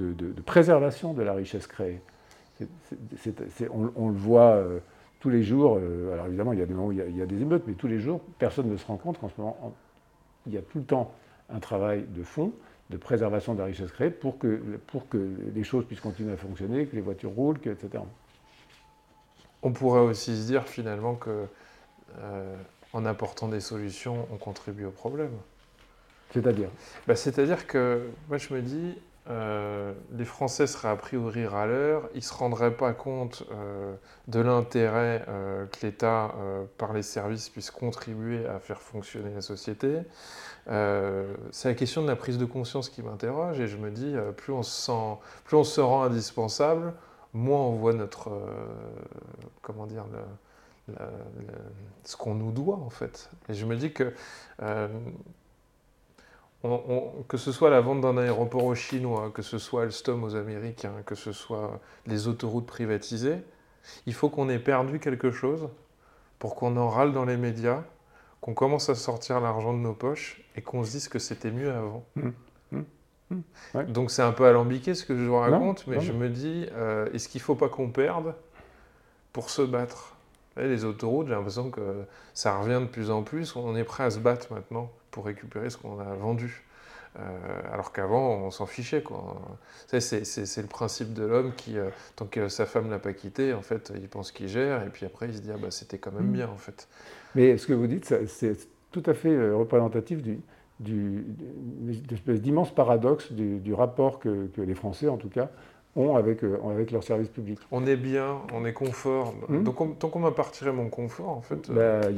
[0.44, 2.01] préservation de la richesse créée.
[3.70, 4.53] on, le voit.
[4.53, 4.81] Euh,
[5.20, 7.27] tous les jours, euh, alors évidemment, il y, a des moments où il y a,
[7.27, 9.74] des émeutes, mais tous les jours, personne ne se rend compte qu'en ce moment,
[10.46, 11.12] il y a tout le temps
[11.51, 12.53] un travail de fond,
[12.90, 14.62] de préservation de la richesse créée pour que,
[15.55, 18.03] les choses puissent continuer à fonctionner, que les voitures roulent, etc.
[19.62, 21.46] On pourrait aussi se dire finalement que
[22.20, 22.57] euh,
[22.92, 25.33] en apportant des solutions, on contribue au problème.
[26.32, 26.68] C'est-à-dire
[27.06, 28.94] bah, C'est-à-dire que moi je me dis,
[29.30, 33.94] euh, les Français seraient a priori râleurs, ils ne se rendraient pas compte euh,
[34.26, 36.34] de l'intérêt euh, que l'État,
[36.78, 39.98] par les services, puisse contribuer à faire fonctionner la société.
[40.66, 44.52] c'est la question de la prise de conscience qui m'interroge et je me dis, plus,
[44.52, 46.94] on se sent, plus on se rend indispensable,
[47.34, 48.30] moins on voit notre,
[49.60, 50.04] comment dire,
[52.04, 53.30] ce qu'on nous doit en fait.
[53.50, 54.14] Et je me dis que
[56.62, 61.03] que ce soit la vente d'un aéroport aux Chinois, que ce soit Alstom aux Américains,
[61.07, 63.38] que ce soit les autoroutes privatisées,
[64.07, 65.68] il faut qu'on ait perdu quelque chose
[66.38, 67.85] pour qu'on en râle dans les médias,
[68.40, 71.73] qu'on commence à sortir l'argent de nos poches et qu'on se dise que c'était mieux
[71.73, 72.05] avant.
[72.16, 72.29] Mmh.
[72.73, 72.83] Mmh.
[73.31, 73.83] Mmh.
[73.85, 77.11] Donc c'est un peu alambiqué ce que je vous raconte, mais je me dis, euh,
[77.12, 78.35] est-ce qu'il ne faut pas qu'on perde
[79.33, 80.17] pour se battre?
[80.59, 84.11] Les autoroutes, j'ai l'impression que ça revient de plus en plus, on est prêt à
[84.11, 86.64] se battre maintenant pour récupérer ce qu'on a vendu.
[87.18, 87.23] Euh,
[87.73, 89.03] alors qu'avant, on s'en fichait.
[89.88, 93.55] C'est le principe de l'homme qui, euh, tant que sa femme ne l'a pas quitté,
[93.55, 95.99] en fait, il pense qu'il gère, et puis après, il se dit, ah, bah, c'était
[95.99, 96.33] quand même mm.
[96.33, 96.88] bien, en fait.
[97.35, 98.57] Mais ce que vous dites, c'est
[98.92, 100.40] tout à fait euh, représentatif du,
[100.81, 105.51] d'immense paradoxe du, rapport que, les Français, en tout cas,
[105.96, 107.59] ont avec, euh, avec leur service public.
[107.70, 109.35] On est bien, on est confort.
[109.48, 111.68] Hmm Donc, tant qu'on m'a partiré mon confort, en fait.
[111.70, 112.11] Euh, ben,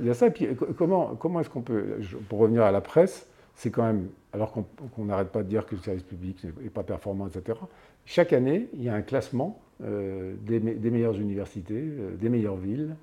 [0.00, 0.26] il y, a, ça.
[0.26, 1.98] Et puis, comment, comment est-ce qu'on peut.
[2.28, 4.08] Pour revenir à la presse, c'est quand même.
[4.32, 7.58] Alors qu'on n'arrête pas de dire que le service public n'est pas performant, etc.
[8.04, 11.82] Chaque année, il y a un classement euh, des, meilleures universités,
[12.20, 12.94] des meilleures villes,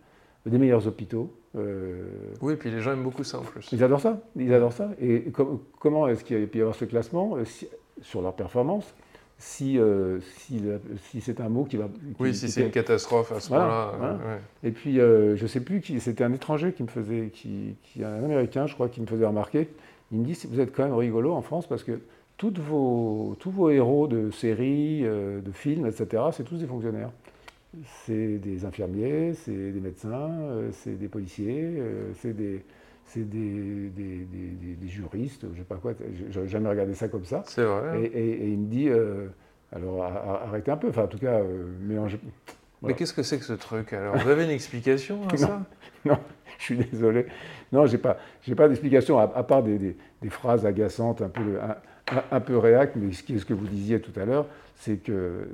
[0.45, 1.33] des meilleurs hôpitaux.
[2.41, 3.67] Oui, et puis les gens aiment beaucoup ça en plus.
[3.71, 4.21] Ils adorent ça.
[4.35, 4.91] Ils adorent ça.
[5.01, 5.31] Et
[5.79, 7.37] comment est-ce qu'il peut y avoir ce classement
[8.01, 8.93] sur leur performance
[9.37, 10.61] si, euh, si,
[11.09, 11.89] si c'est un mot qui va.
[12.19, 14.19] oui, si c'est une catastrophe à ce moment-là.
[14.63, 17.75] Et puis, euh, je ne sais plus qui, c'était un étranger qui me faisait, qui,
[17.83, 19.69] qui, un américain, je crois, qui me faisait remarquer.
[20.11, 21.99] Il me dit vous êtes quand même rigolo en France parce que
[22.37, 27.11] toutes vos, tous vos héros de séries, euh, de films, etc., c'est tous des fonctionnaires.
[28.05, 30.31] C'est des infirmiers, c'est des médecins,
[30.71, 31.73] c'est des policiers,
[32.21, 32.63] c'est des
[33.05, 35.93] c'est des, des, juristes, je sais pas quoi,
[36.29, 37.43] j'avais jamais regardé ça comme ça.
[37.45, 38.03] C'est vrai.
[38.13, 39.27] Et, il me dit, euh,
[39.71, 42.19] alors arrêtez un peu, enfin en tout cas, euh, mélangez.
[42.81, 44.15] Mais qu'est-ce que c'est que ce truc alors?
[44.17, 45.61] Vous avez une explication à ça?
[46.05, 46.19] Non,
[46.59, 47.25] je suis désolé.
[47.71, 49.95] Non, j'ai pas, j'ai pas d'explication à, part des,
[50.29, 54.25] phrases agaçantes, un peu, un, un peu réac, mais ce que vous disiez tout à
[54.25, 55.47] l'heure, c'est que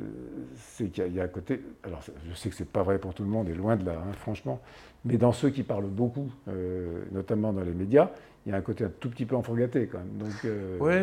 [0.57, 1.61] c'est qu'il y, a à côté.
[1.83, 3.93] Alors, je sais que c'est pas vrai pour tout le monde, et loin de là,
[3.93, 4.59] hein, franchement.
[5.05, 8.09] Mais dans ceux qui parlent beaucoup, euh, notamment dans les médias,
[8.45, 10.17] il y a un côté un tout petit peu enfourgaté quand même.
[10.17, 10.93] Donc, euh, oui,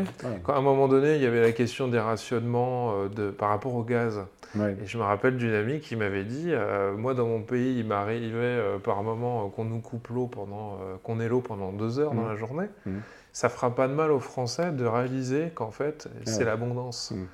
[0.47, 3.75] à un moment donné, il y avait la question des rationnements euh, de, par rapport
[3.75, 4.25] au gaz.
[4.57, 6.53] Et je me rappelle d'une amie qui m'avait dit,
[6.97, 11.29] moi dans mon pays, il m'arrivait par moment qu'on nous coupe l'eau pendant, qu'on ait
[11.29, 12.29] l'eau pendant deux heures dans mmh.
[12.29, 12.67] la journée.
[12.85, 13.03] Ça mmh.
[13.35, 17.11] Ça fera pas de mal aux Français de réaliser qu'en fait, c'est l'abondance.
[17.11, 17.25] Mmh.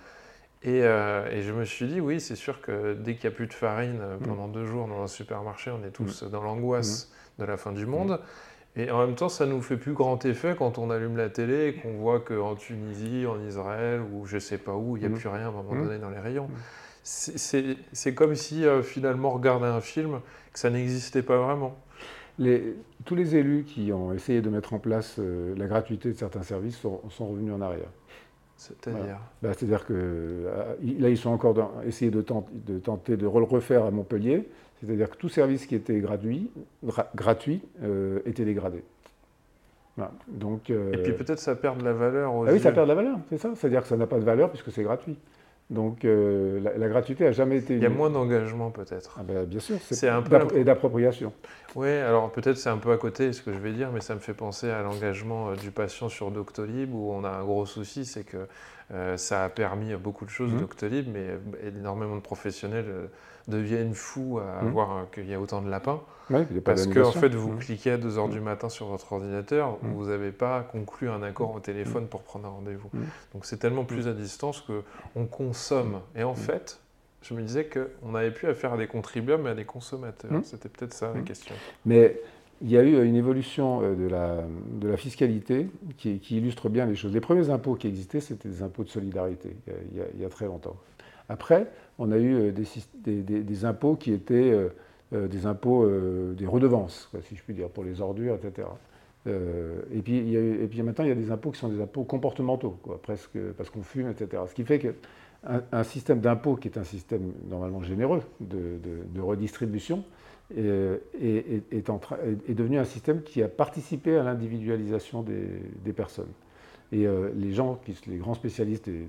[0.66, 3.46] Euh, et, je me suis dit, oui, c'est sûr que dès qu'il n'y a plus
[3.46, 4.20] de farine euh, mm.
[4.20, 6.31] pendant deux jours dans un supermarché, on est tous mm.
[6.31, 7.42] dans l'angoisse mm.
[7.42, 8.20] de la fin du monde.
[8.77, 11.68] Et en même temps, ça nous fait plus grand effet quand on allume la télé
[11.68, 15.16] et qu'on voit qu'en Tunisie, en Israël ou je sais pas où, il n'y a
[15.16, 16.48] plus rien à un moment donné dans les rayons.
[17.05, 20.20] C'est comme si euh, finalement, regarder un film,
[20.53, 21.77] que ça n'existait pas vraiment.
[22.38, 22.74] Les,
[23.05, 26.79] tous les élus qui ont essayé de mettre en place la gratuité de certains services
[26.79, 27.90] sont revenus en arrière.
[28.57, 33.23] C'est-à-dire bah, C'est-à-dire que euh, là, ils sont encore dans, essayer de, de, tenter de
[33.23, 34.49] le refaire à Montpellier.
[34.81, 36.51] C'est-à-dire que tout service qui était gratuit,
[37.14, 38.83] gratuit euh, était dégradé.
[40.27, 42.88] Donc, euh, Et puis peut-être ça perd de la valeur ah oui, ça perd de
[42.88, 43.53] la valeur, c'est ça.
[43.55, 45.17] C'est-à-dire que ça n'a pas de valeur puisque c'est gratuit.
[45.71, 47.77] Donc la, gratuité a jamais été.
[47.77, 49.17] Il y a moins d'engagement peut-être.
[49.19, 51.33] Ah ben, bien sûr, c'est un peu et d'appropriation.
[51.74, 54.14] Oui, alors peut-être c'est un peu à côté ce que je vais dire, mais ça
[54.14, 58.04] me fait penser à l'engagement du patient sur Doctolib où on a un gros souci,
[58.04, 58.46] c'est que
[58.92, 60.58] euh, ça a permis beaucoup de choses, mmh.
[60.58, 63.06] Doctolib, mais énormément de professionnels euh,
[63.48, 64.68] deviennent fous à mmh.
[64.68, 66.00] voir qu'il y a autant de lapins.
[66.64, 67.58] parce que en fait, vous mmh.
[67.58, 71.60] cliquez à 2h du matin sur votre ordinateur, vous n'avez pas conclu un accord au
[71.60, 72.90] téléphone pour prendre un rendez-vous.
[73.32, 74.62] Donc c'est tellement plus à distance
[75.14, 76.00] qu'on consomme.
[76.14, 76.78] Et en fait,
[77.24, 80.30] je me disais qu'on n'avait plus affaire à des contribuables, mais à des consommateurs.
[80.44, 81.54] C'était peut-être ça la question.
[81.87, 82.20] Mais
[82.62, 84.44] il y a eu une évolution euh, de la,
[84.80, 87.12] de la fiscalité qui, illustre bien les choses.
[87.12, 89.56] Les premiers impôts qui existaient, c'était des impôts de solidarité,
[89.92, 90.76] il y, a, très longtemps.
[91.28, 91.66] Après,
[91.98, 94.52] on a eu euh, des, des, impôts qui étaient
[95.12, 95.88] euh, des impôts,
[96.32, 98.66] des redevances, si je puis dire, pour les ordures, etc.
[99.26, 101.68] et, puis, il y a et puis maintenant, il y a des impôts qui sont
[101.68, 104.42] des impôts comportementaux, quoi, presque parce qu'on fume, etc.
[104.48, 104.92] Ce qui fait qu'un
[105.72, 110.04] un système d'impôt qui est un système normalement généreux de, redistribution,
[110.57, 111.00] est,
[112.48, 116.33] devenu un système qui a participé à l'individualisation des, personnes.
[116.92, 119.07] Et euh, les gens, les grands spécialistes de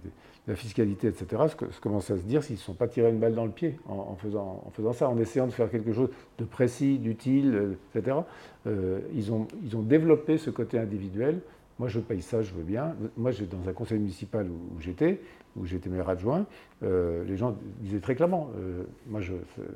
[0.48, 3.36] la fiscalité, etc., se, commencent à se dire s'ils ne sont pas tirés une balle
[3.36, 7.78] dans le pied en, faisant, ça, en essayant de faire quelque chose de précis, d'utile,
[7.94, 8.18] etc.
[8.66, 9.48] Euh, ils ont
[9.84, 11.42] développé ce côté individuel
[11.78, 12.96] moi, je paye ça, je veux bien.
[13.18, 15.20] Moi, dans un conseil municipal où, j'étais,
[15.58, 16.46] où j'étais maire adjoint,
[16.84, 19.34] euh, les gens disaient très clairement euh, Moi, je,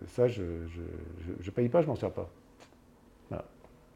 [0.08, 2.30] ça, je ne paye pas, je m'en sers pas.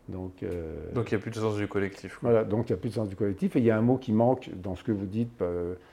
[0.09, 2.19] Donc, euh, donc il n'y a plus de sens du collectif.
[2.21, 3.55] Voilà, donc il n'y a plus de sens du collectif.
[3.55, 5.41] Et il y a un mot qui manque dans ce que vous dites,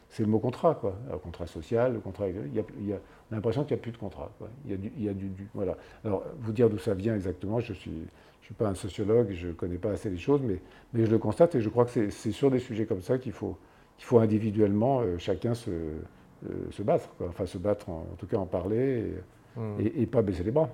[0.09, 0.75] c'est le mot contrat.
[0.75, 0.99] Quoi.
[1.13, 2.29] Le contrat social, le contrat.
[2.29, 4.33] Il y a, il y a, on a l'impression qu'il n'y a plus de contrat.
[4.39, 4.49] Quoi.
[4.65, 5.77] Il, y a du, il y a du, voilà.
[6.05, 8.09] Alors, vous dire d'où ça vient exactement, je suis
[8.51, 10.61] suis pas un sociologue, je ne connais pas assez les choses, mais,
[10.93, 13.33] mais je le constate et je crois que c'est sur des sujets comme ça qu'il
[13.33, 13.57] faut,
[13.97, 15.95] qu'il faut individuellement euh, chacun se, euh,
[16.71, 19.15] se battre, enfin se battre, en, tout cas en parler
[19.57, 20.03] et, mmh.
[20.03, 20.69] et, pas baisser les bras.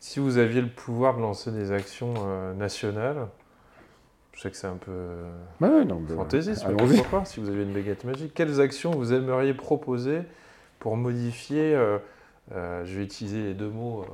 [0.00, 3.28] Si vous aviez le pouvoir de lancer des actions euh, nationales,
[4.32, 4.92] je sais que c'est un peu
[5.60, 9.12] ouais, non, fantaisiste, mais pourquoi pas, si vous aviez une baguette magique, quelles actions vous
[9.14, 10.22] aimeriez proposer
[10.78, 11.72] pour modifier,
[12.50, 14.04] je vais utiliser les deux mots,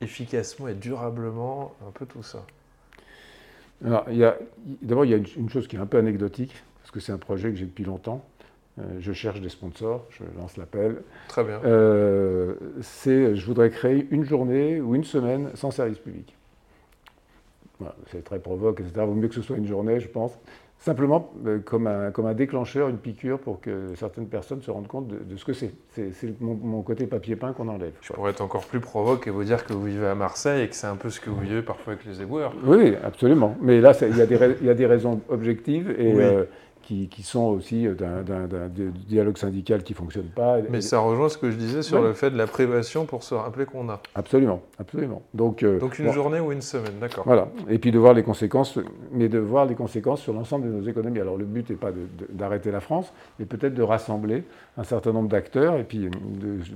[0.00, 2.44] efficacement et durablement un peu tout ça
[3.80, 4.16] D'abord, il
[5.10, 7.56] y a une, chose qui est un peu anecdotique, parce que c'est un projet que
[7.56, 8.24] j'ai depuis longtemps.
[8.78, 11.02] Euh, je cherche des sponsors, je lance l'appel.
[11.28, 11.60] Très bien.
[11.64, 16.35] Euh, c'est, je voudrais créer une journée ou une semaine sans service public.
[18.10, 19.04] C'est très provoque, etc.
[19.06, 20.38] Vaut mieux que ce soit une journée, je pense.
[20.78, 24.86] Simplement euh, comme, un, comme un déclencheur, une piqûre pour que certaines personnes se rendent
[24.86, 25.72] compte de, ce que c'est.
[25.90, 27.92] C'est mon, côté papier peint qu'on enlève.
[28.02, 30.68] Je pourrais être encore plus provoque et vous dire que vous vivez à Marseille et
[30.68, 32.52] que c'est un peu ce que vous vivez parfois avec les éboueurs.
[32.64, 33.56] Oui, absolument.
[33.62, 36.44] Mais là, il y, y, a des raisons objectives et, euh,
[36.86, 38.22] qui, sont aussi d'un
[39.08, 40.58] dialogue syndical qui ne fonctionne pas.
[40.70, 43.34] Mais ça rejoint ce que je disais sur le fait de la privation pour se
[43.34, 44.00] rappeler qu'on a.
[44.14, 45.22] Absolument, absolument.
[45.34, 47.24] Donc, euh, Donc une journée ou une semaine, d'accord.
[47.26, 47.48] Voilà.
[47.68, 48.78] Et puis de voir les conséquences,
[49.10, 51.20] mais de voir les conséquences sur l'ensemble de nos économies.
[51.20, 51.90] Alors le but n'est pas
[52.30, 54.44] d'arrêter la France, mais peut-être de rassembler
[54.76, 56.08] un certain nombre d'acteurs, et puis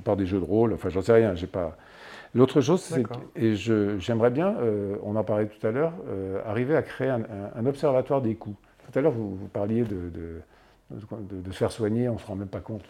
[0.05, 1.77] par des jeux de rôle, enfin j'en sais rien, j'ai pas...
[2.33, 3.03] L'autre chose, c'est,
[3.35, 7.66] et j'aimerais bien, euh, on en parlait tout à l'heure, euh, arriver à créer un
[7.66, 8.55] observatoire des coûts.
[8.90, 12.48] Tout à l'heure, vous, parliez de, de, se faire soigner, on ne se rend même
[12.48, 12.83] pas compte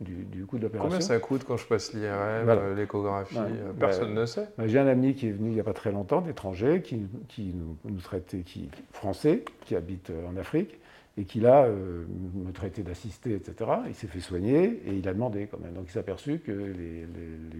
[0.00, 0.90] du, coût de l'opération.
[0.90, 4.48] Combien ça coûte quand je passe l'IRM, euh, l'échographie euh, Personne ne sait.
[4.56, 7.06] Bah, j'ai un ami qui est venu il n'y a pas très longtemps, d'étranger, qui,
[7.28, 10.78] qui nous, nous, traitait, qui français, qui habite euh, en Afrique,
[11.16, 13.68] et qui là me traitait d'assisté, etc.
[13.88, 15.72] Il s'est fait soigner et il a demandé quand même.
[15.72, 17.06] Donc il s'est aperçu que les,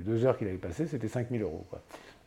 [0.04, 1.66] deux heures qu'il avait passées, c'était 5000 euros.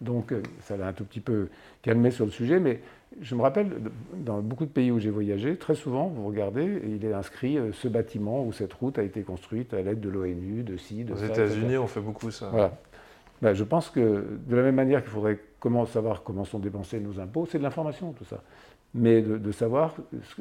[0.01, 1.47] Donc ça l'a un tout petit peu
[1.83, 2.81] calmé sur le sujet, mais
[3.19, 3.69] je me rappelle,
[4.13, 7.71] dans beaucoup de pays où j'ai voyagé, très souvent, vous regardez, il est inscrit euh,
[7.73, 11.13] ce bâtiment ou cette route a été construite à l'aide de l'ONU, de ci, de
[11.13, 12.49] Aux États-Unis, on fait beaucoup ça.
[12.49, 12.77] Voilà.
[13.41, 16.99] Ben, je pense que de la même manière qu'il faudrait comment savoir comment sont dépensés
[16.99, 18.43] nos impôts, c'est de l'information tout ça.
[18.93, 19.95] Mais de, savoir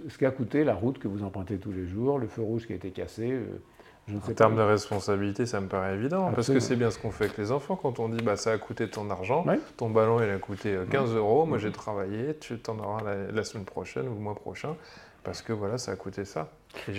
[0.09, 2.73] ce qu'a coûté la route que vous empruntez tous les jours, le feu rouge qui
[2.73, 3.45] a été cassé, euh,
[4.17, 7.25] en termes de responsabilité, ça me paraît évident, parce que c'est bien ce qu'on fait
[7.25, 7.77] avec les enfants.
[7.77, 9.45] Quand on dit bah, ça a coûté ton argent,
[9.77, 13.45] ton ballon il a coûté 15 euh, euros, moi j'ai travaillé, tu t'en auras la,
[13.45, 14.77] semaine prochaine ou le mois prochain,
[15.25, 16.51] parce que voilà, ça a coûté ça.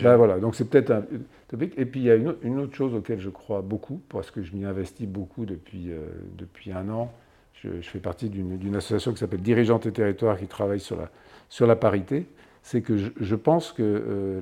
[0.04, 1.04] Ben voilà, donc c'est peut-être un
[1.48, 1.74] topic.
[1.78, 4.54] Et puis il y a une, autre chose auquel je crois beaucoup, parce que je
[4.56, 6.00] m'y investis beaucoup depuis, euh,
[6.38, 7.12] depuis un an.
[7.54, 11.10] Je, fais partie d'une association qui s'appelle Dirigeante et Territoire qui travaille sur la,
[11.48, 12.26] sur la parité
[12.64, 14.40] c'est que je, pense que euh,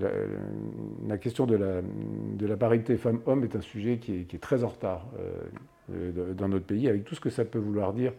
[1.07, 5.07] la, question de la, parité femmes-hommes est un sujet qui est, très en retard
[5.91, 8.13] euh, dans notre pays, avec tout ce que ça peut vouloir dire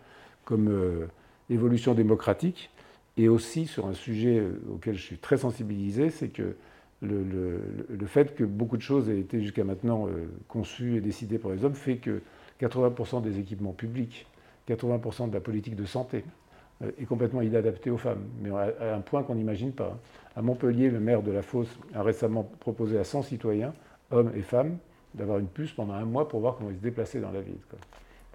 [0.45, 1.07] comme euh,
[1.51, 2.71] évolution démocratique,
[3.17, 6.57] et aussi sur un sujet auquel je suis très sensibilisé, c'est que
[7.03, 7.25] le,
[7.89, 10.07] le, fait que beaucoup de choses aient été jusqu'à maintenant
[10.49, 12.21] conçues et décidées par les hommes fait que
[12.61, 14.27] 80% des équipements publics,
[14.69, 16.50] 80% de la politique de santé, euh,
[16.83, 19.99] est complètement inadapté aux femmes, mais à un point qu'on n'imagine pas.
[20.35, 23.75] À Montpellier, le maire de la Fosse a récemment proposé à 100 citoyens,
[24.11, 24.79] hommes et femmes,
[25.15, 27.59] d'avoir une puce pendant un mois pour voir comment ils se déplaçaient dans la ville.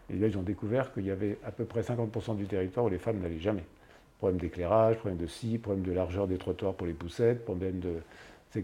[0.09, 2.89] Et là, ils ont découvert qu'il y avait à peu près 50% du territoire où
[2.89, 3.63] les femmes n'allaient jamais.
[4.19, 7.93] Problème d'éclairage, problème de scie, problème de largeur des trottoirs pour les poussettes, problème de...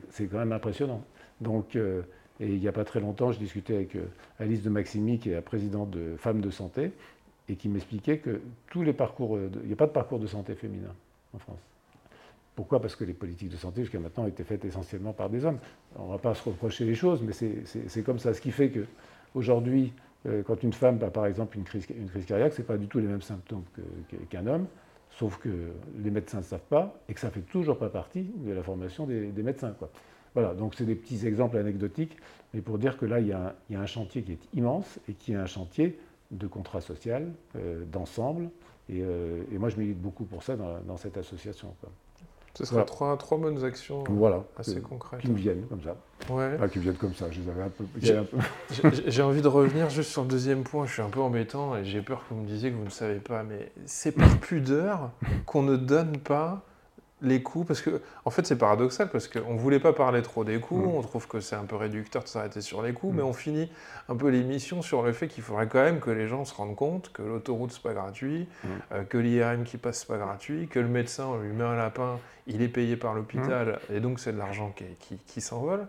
[0.09, 1.03] C'est quand même impressionnant.
[1.41, 2.03] Donc, euh,
[2.39, 4.05] il n'y a pas très longtemps, je discutais avec euh,
[4.39, 6.91] Alice de Maximi, qui est la présidente de Femmes de Santé,
[7.51, 10.55] et qui m'expliquait que tous les parcours, il n'y a pas de parcours de santé
[10.55, 10.93] féminin
[11.33, 11.59] en France.
[12.55, 12.81] Pourquoi?
[12.81, 15.59] Parce que les politiques de santé jusqu'à maintenant été faites essentiellement par des hommes.
[15.97, 18.33] On ne va pas se reprocher les choses, mais c'est comme ça.
[18.33, 19.93] Ce qui fait qu'aujourd'hui,
[20.27, 22.77] euh, quand une femme a par exemple une crise, une crise cardiaque, ce n'est pas
[22.77, 23.63] du tout les mêmes symptômes
[24.29, 24.67] qu'un homme,
[25.09, 25.49] sauf que
[25.97, 28.63] les médecins ne savent pas et que ça ne fait toujours pas partie de la
[28.63, 29.73] formation des, médecins.
[30.33, 32.17] Voilà, donc c'est des petits exemples anecdotiques,
[32.53, 35.33] mais pour dire que là, il y, a un, chantier qui est immense et qui
[35.33, 35.97] est un chantier
[36.31, 38.49] de contrat social, euh, d'ensemble.
[38.89, 41.73] Euh, et, moi, je milite beaucoup pour ça dans, cette association.
[42.53, 45.21] Ce sera trois, trois, bonnes actions euh, voilà, assez concrètes.
[45.21, 45.95] Qui me viennent comme ça.
[46.29, 46.57] Ouais.
[46.57, 47.85] Pas qui viennent comme ça, je les avais un peu.
[49.07, 50.85] J'ai envie de revenir juste sur le deuxième point.
[50.85, 52.89] Je suis un peu embêtant et j'ai peur que vous me disiez que vous ne
[52.89, 55.11] savez pas, mais c'est par pudeur
[55.45, 56.65] qu'on ne donne pas
[57.21, 60.43] les coûts, parce que en fait c'est paradoxal, parce qu'on ne voulait pas parler trop
[60.43, 60.95] des coûts, mm.
[60.95, 63.15] on trouve que c'est un peu réducteur de s'arrêter sur les coûts, mm.
[63.15, 63.71] mais on finit
[64.09, 66.75] un peu l'émission sur le fait qu'il faudrait quand même que les gens se rendent
[66.75, 68.67] compte que l'autoroute c'est pas gratuit, mm.
[68.93, 71.75] euh, que l'IRM qui passe c'est pas gratuit, que le médecin on lui met un
[71.75, 75.85] lapin, il est payé par l'hôpital, et donc c'est de l'argent qui, qui s'envole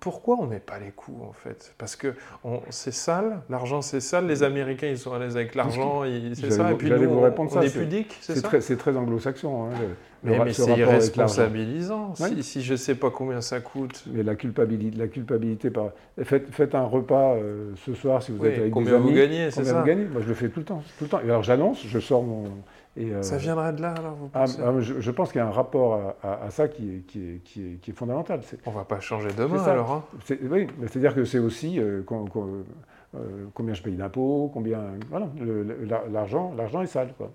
[0.00, 1.72] pourquoi on met pas les coûts en fait?
[1.78, 2.14] Parce que
[2.70, 6.02] c'est sale, l'argent c'est sale, les Américains ils sont à l'aise avec l'argent,
[6.34, 8.60] c'est ça, et puis nous on, on est pudique, c'est ça?
[8.60, 9.70] C'est très anglo-saxon.
[9.70, 9.74] Hein,
[10.26, 12.14] mais, c'est irresponsabilisant.
[12.40, 14.04] Si, je ne sais pas combien ça coûte.
[14.12, 15.90] Mais la culpabilité, la culpabilité par...
[16.22, 19.10] faites, faites un repas euh, ce soir si vous êtes avec combien des amis.
[19.10, 19.80] Vous gagnez, c'est ça.
[19.80, 20.04] Vous gagnez?
[20.04, 20.82] Moi je le fais tout le temps.
[20.98, 21.20] Tout le temps.
[21.20, 22.44] Et alors j'annonce, je sors mon.
[22.98, 24.58] Et, euh, ça viendrait de là alors vous ah, pensez?
[24.64, 27.60] ah, je, pense qu'il y a un rapport à, ça qui est, qui est, qui
[27.60, 28.40] est, qui est fondamental.
[28.64, 29.92] On ne va pas changer demain alors.
[29.92, 30.04] Hein.
[30.50, 31.78] Oui, c'est-à-dire que c'est aussi.
[31.78, 32.02] Euh,
[33.54, 34.82] combien je paye d'impôts, combien.
[35.10, 35.28] Voilà,
[36.10, 37.14] l'argent, l'argent est sale.
[37.16, 37.32] Quoi.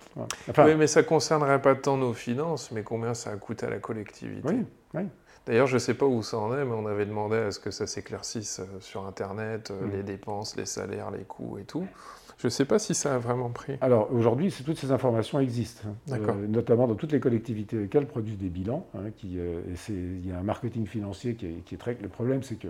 [0.66, 3.80] oui, mais ça ne concernerait pas tant nos finances, mais combien ça coûte à la
[3.80, 4.48] collectivité.
[4.48, 5.04] Oui, oui.
[5.46, 7.60] D'ailleurs, je ne sais pas où ça en est, mais on avait demandé à ce
[7.60, 9.92] que ça s'éclaircisse sur Internet, mm.
[9.92, 11.88] les dépenses, les salaires, les coûts et tout.
[12.42, 13.74] Je ne sais pas si ça a vraiment pris.
[13.82, 16.18] Alors aujourd'hui, toutes ces informations existent, hein.
[16.18, 18.88] euh, notamment dans toutes les collectivités locales produisent des bilans.
[18.96, 21.96] Hein, qui, euh, il y a un marketing financier qui est, très.
[22.02, 22.70] Le problème, c'est que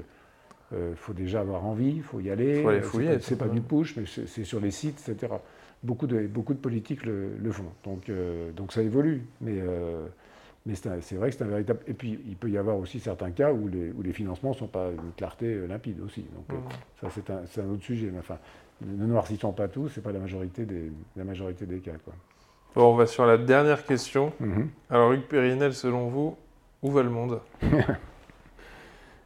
[0.73, 2.57] euh, faut déjà avoir envie, il faut y aller.
[2.57, 3.19] Il faut aller fouiller.
[3.19, 5.33] C'est pas, pas du push, mais c'est sur les sites, etc.
[5.83, 7.65] Beaucoup de, beaucoup de politiques le, font.
[7.83, 8.11] Donc,
[8.55, 9.23] donc ça évolue.
[9.41, 9.59] Mais,
[10.65, 11.79] mais c'est vrai que c'est un véritable.
[11.87, 14.55] Et puis, il peut y avoir aussi certains cas où les, où les financements ne
[14.55, 16.23] sont pas une clarté limpide aussi.
[16.35, 16.69] Donc, mmh.
[17.01, 18.09] ça, c'est un, un, autre sujet.
[18.11, 18.37] Mais enfin,
[18.85, 21.93] ne noircissons pas tout, c'est pas la majorité des, la majorité des cas.
[22.03, 22.13] Quoi.
[22.75, 24.31] Bon, on va sur la dernière question.
[24.39, 24.69] Mhm.
[24.89, 26.37] Alors, Hugues Périnel, selon vous,
[26.81, 27.41] où va le monde?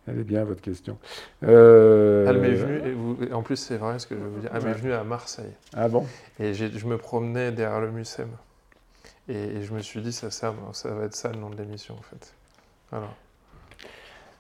[0.08, 0.98] Elle est bien, votre question.
[1.44, 2.26] Euh...
[2.28, 4.64] Elle m'est venue, et en plus, c'est vrai ce que je veux vous dire, elle
[4.64, 5.54] m'est venue à Marseille.
[5.74, 6.06] Ah bon?
[6.40, 8.30] Et je me promenais derrière le Mucem.
[9.28, 11.96] Et, je me suis dit, ça, ça, ça va être ça le nom de l'émission,
[11.96, 12.34] en fait.
[12.92, 13.16] Alors.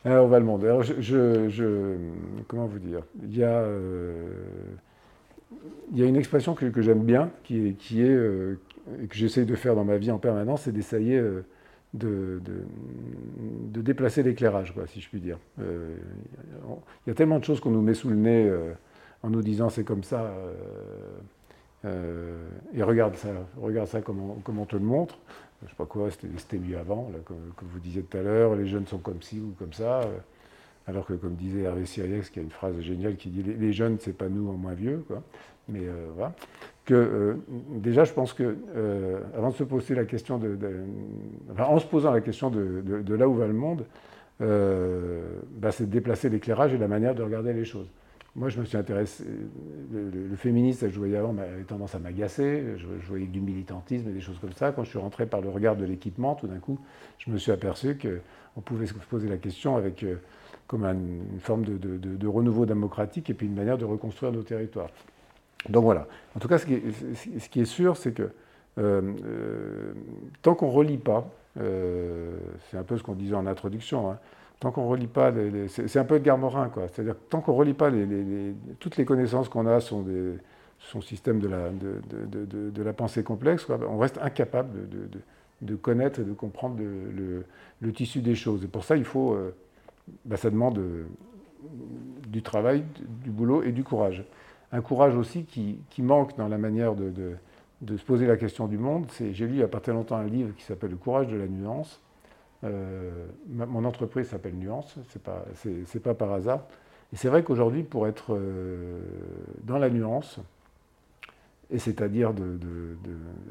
[0.03, 0.63] Alors, on va le monde.
[0.63, 1.95] Alors, je, je,
[2.47, 3.01] comment vous dire?
[3.24, 3.49] Il y a.
[3.49, 4.13] Euh,
[5.91, 8.59] il y a une expression que, j'aime bien, qui est, qui est euh,
[9.09, 11.45] que j'essaye de faire dans ma vie en permanence, c'est d'essayer euh,
[11.95, 12.41] de,
[13.81, 15.37] déplacer l'éclairage, si je puis dire.
[15.59, 15.95] Euh,
[17.05, 18.51] il y a tellement de choses qu'on nous met sous le nez
[19.23, 20.33] en nous disant c'est comme ça,
[21.83, 25.17] et regarde ça, regarde ça comme on, te le montre.
[25.61, 28.67] Je ne sais pas quoi, c'était mieux avant, comme, vous disiez tout à l'heure, les
[28.67, 30.01] jeunes sont comme ci ou comme ça.
[30.87, 33.97] Alors que, comme disait Hervé Siriex, qui a une phrase géniale qui dit Les jeunes,
[33.99, 35.03] c'est pas nous en moins vieux.
[35.07, 35.23] Quoi.
[35.67, 36.33] Mais euh, voilà.
[36.86, 37.33] Que, euh,
[37.69, 40.57] déjà, je pense que, euh, avant de se poser la question de.
[41.57, 43.86] en se posant la question de, là où va le monde,
[44.39, 47.88] bah, c'est de déplacer l'éclérage et la manière de regarder les choses.
[48.36, 49.23] Moi, je me suis intéressé.
[49.93, 52.65] Le, féministe, je voyais avant, avait tendance à m'agacer.
[52.75, 54.73] Je, je, voyais du militantisme et des choses comme ça.
[54.73, 56.77] Quand je suis rentré par le regard de l'équipement, tout d'un coup,
[57.17, 60.05] je me suis aperçu qu'on pouvait se poser la question avec
[60.67, 64.89] comme une forme de, renouveau démocratique et puis une manière de reconstruire nos territoires.
[65.70, 66.07] Donc voilà.
[66.36, 68.30] En tout cas, ce qui est, sûr, c'est que
[68.78, 69.93] euh, euh,
[70.41, 72.38] tant qu'on ne relie pas, euh,
[72.70, 74.20] c'est un peu ce qu'on disait en introduction, hein,
[74.59, 75.32] tant qu'on ne relie pas,
[75.68, 76.88] c'est un peu de Morin, quoi.
[76.88, 77.89] C'est-à-dire tant qu'on ne relie pas
[78.80, 80.05] toutes les connaissances qu'on a sont
[80.80, 84.70] son système de la, pensée complexe, on reste incapable
[85.61, 88.63] de, connaître et de comprendre le, tissu des choses.
[88.63, 89.38] Et pour ça, il faut
[90.26, 90.80] bah, ça demande
[92.28, 92.84] du travail,
[93.24, 94.24] du boulot et du courage.
[94.72, 97.38] Un courage aussi qui, manque dans la manière de,
[97.88, 99.05] se poser la question du monde.
[99.20, 101.38] J'ai lu il n'y a pas très longtemps un livre qui s'appelle Le courage de
[101.38, 102.01] la nuance.
[102.63, 103.11] Euh,
[103.47, 105.45] mon entreprise s'appelle Nuance, c'est pas,
[106.03, 106.61] pas par hasard.
[107.13, 109.01] Et c'est vrai qu'aujourd'hui, pour être euh,
[109.63, 110.39] dans la nuance,
[111.70, 112.57] et c'est-à-dire de,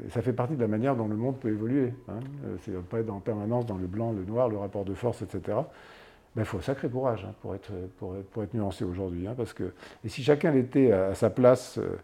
[0.09, 1.93] Ça fait partie de la manière dont le monde peut évoluer.
[2.09, 2.19] Hein.
[2.61, 5.21] C'est de pas être en permanence dans le blanc, le noir, le rapport de force,
[5.21, 5.59] etc
[6.35, 9.25] il ben, faut un sacré courage hein, pour, être, nuancé aujourd'hui.
[9.25, 9.71] Hein, parce que,
[10.03, 11.95] et si chacun l'était à, sa place, euh,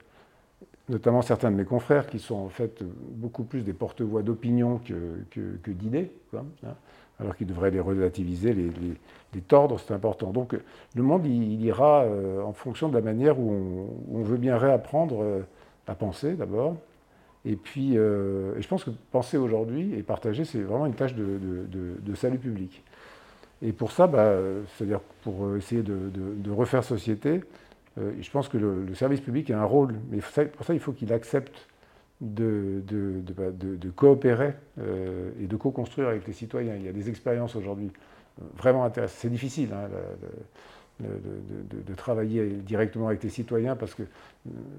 [0.88, 5.70] notamment certains de mes confrères qui sont en fait beaucoup plus des porte-voix d'opinion que,
[5.70, 6.46] d'idées, hein,
[7.20, 10.32] alors qu'ils devraient les relativiser, les, tordre, c'est important.
[10.32, 10.56] Donc
[10.96, 15.22] le monde, il, ira euh, en fonction de la manière où on, veut bien réapprendre
[15.22, 15.42] euh,
[15.88, 16.78] à penser d'abord.
[17.44, 22.38] Et puis, je pense que penser aujourd'hui et partager, c'est vraiment une tâche de salut
[22.38, 22.84] public.
[23.62, 24.34] Et pour ça, bah,
[24.76, 27.42] c'est-à-dire pour euh, essayer de, refaire société,
[28.00, 30.94] euh, je pense que le, service public a un rôle, mais pour ça, il faut
[30.94, 31.68] qu'il accepte
[32.22, 32.84] de,
[33.36, 33.46] bah,
[33.96, 36.76] coopérer euh, et de co-construire avec les citoyens.
[36.76, 37.92] Il y a des expériences aujourd'hui
[38.58, 39.18] vraiment intéressantes.
[39.20, 39.90] C'est difficile hein,
[41.00, 44.04] de, travailler directement avec les citoyens parce que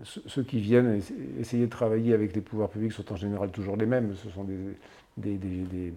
[0.04, 1.00] ceux qui viennent
[1.38, 4.14] essayer de travailler avec les pouvoirs publics sont en général toujours les mêmes.
[4.16, 4.56] Ce sont des
[5.16, 5.92] des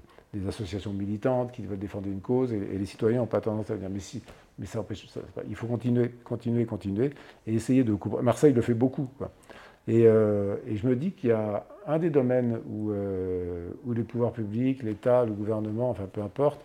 [0.47, 3.89] associations militantes qui veulent défendre une cause, et, les citoyens n'ont pas tendance à dire
[3.89, 4.21] mais si,
[4.59, 5.07] mais ça empêche,
[5.47, 7.11] il faut continuer, continuer, continuer,
[7.47, 8.21] et essayer de couper.
[8.21, 9.09] Marseille le fait beaucoup.
[9.89, 14.03] Euh, et, je me dis qu'il y a un des domaines où, euh, où les
[14.03, 16.59] pouvoirs publics, l'État, le gouvernement, enfin peu importe,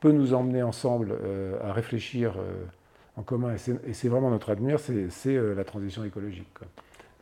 [0.00, 2.34] peut nous emmener ensemble euh, à réfléchir
[3.16, 6.46] en commun, et c'est vraiment notre avenir, c'est la transition écologique.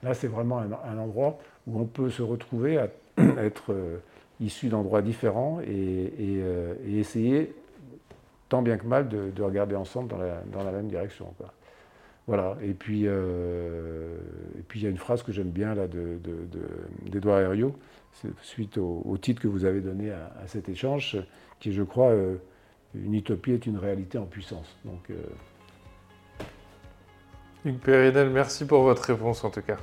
[0.03, 2.89] Là, c'est vraiment un, endroit où on peut se retrouver à
[3.39, 3.75] être
[4.41, 7.55] issus d'endroits différents euh, et, essayer,
[8.49, 11.33] tant bien que mal, de, regarder ensemble dans la, même direction.
[12.27, 14.17] Voilà, et puis euh,
[14.59, 17.77] et puis il y a une phrase que j'aime bien là d'Edouard de, Herriot,
[18.43, 21.19] suite au, titre que vous avez donné à, cet échange,
[21.61, 22.37] qui est, je crois, euh,
[22.95, 24.77] une utopie est une réalité en puissance.
[24.85, 25.11] Donc,
[27.65, 29.77] Hugues Périnel, merci pour votre réponse en tout cas.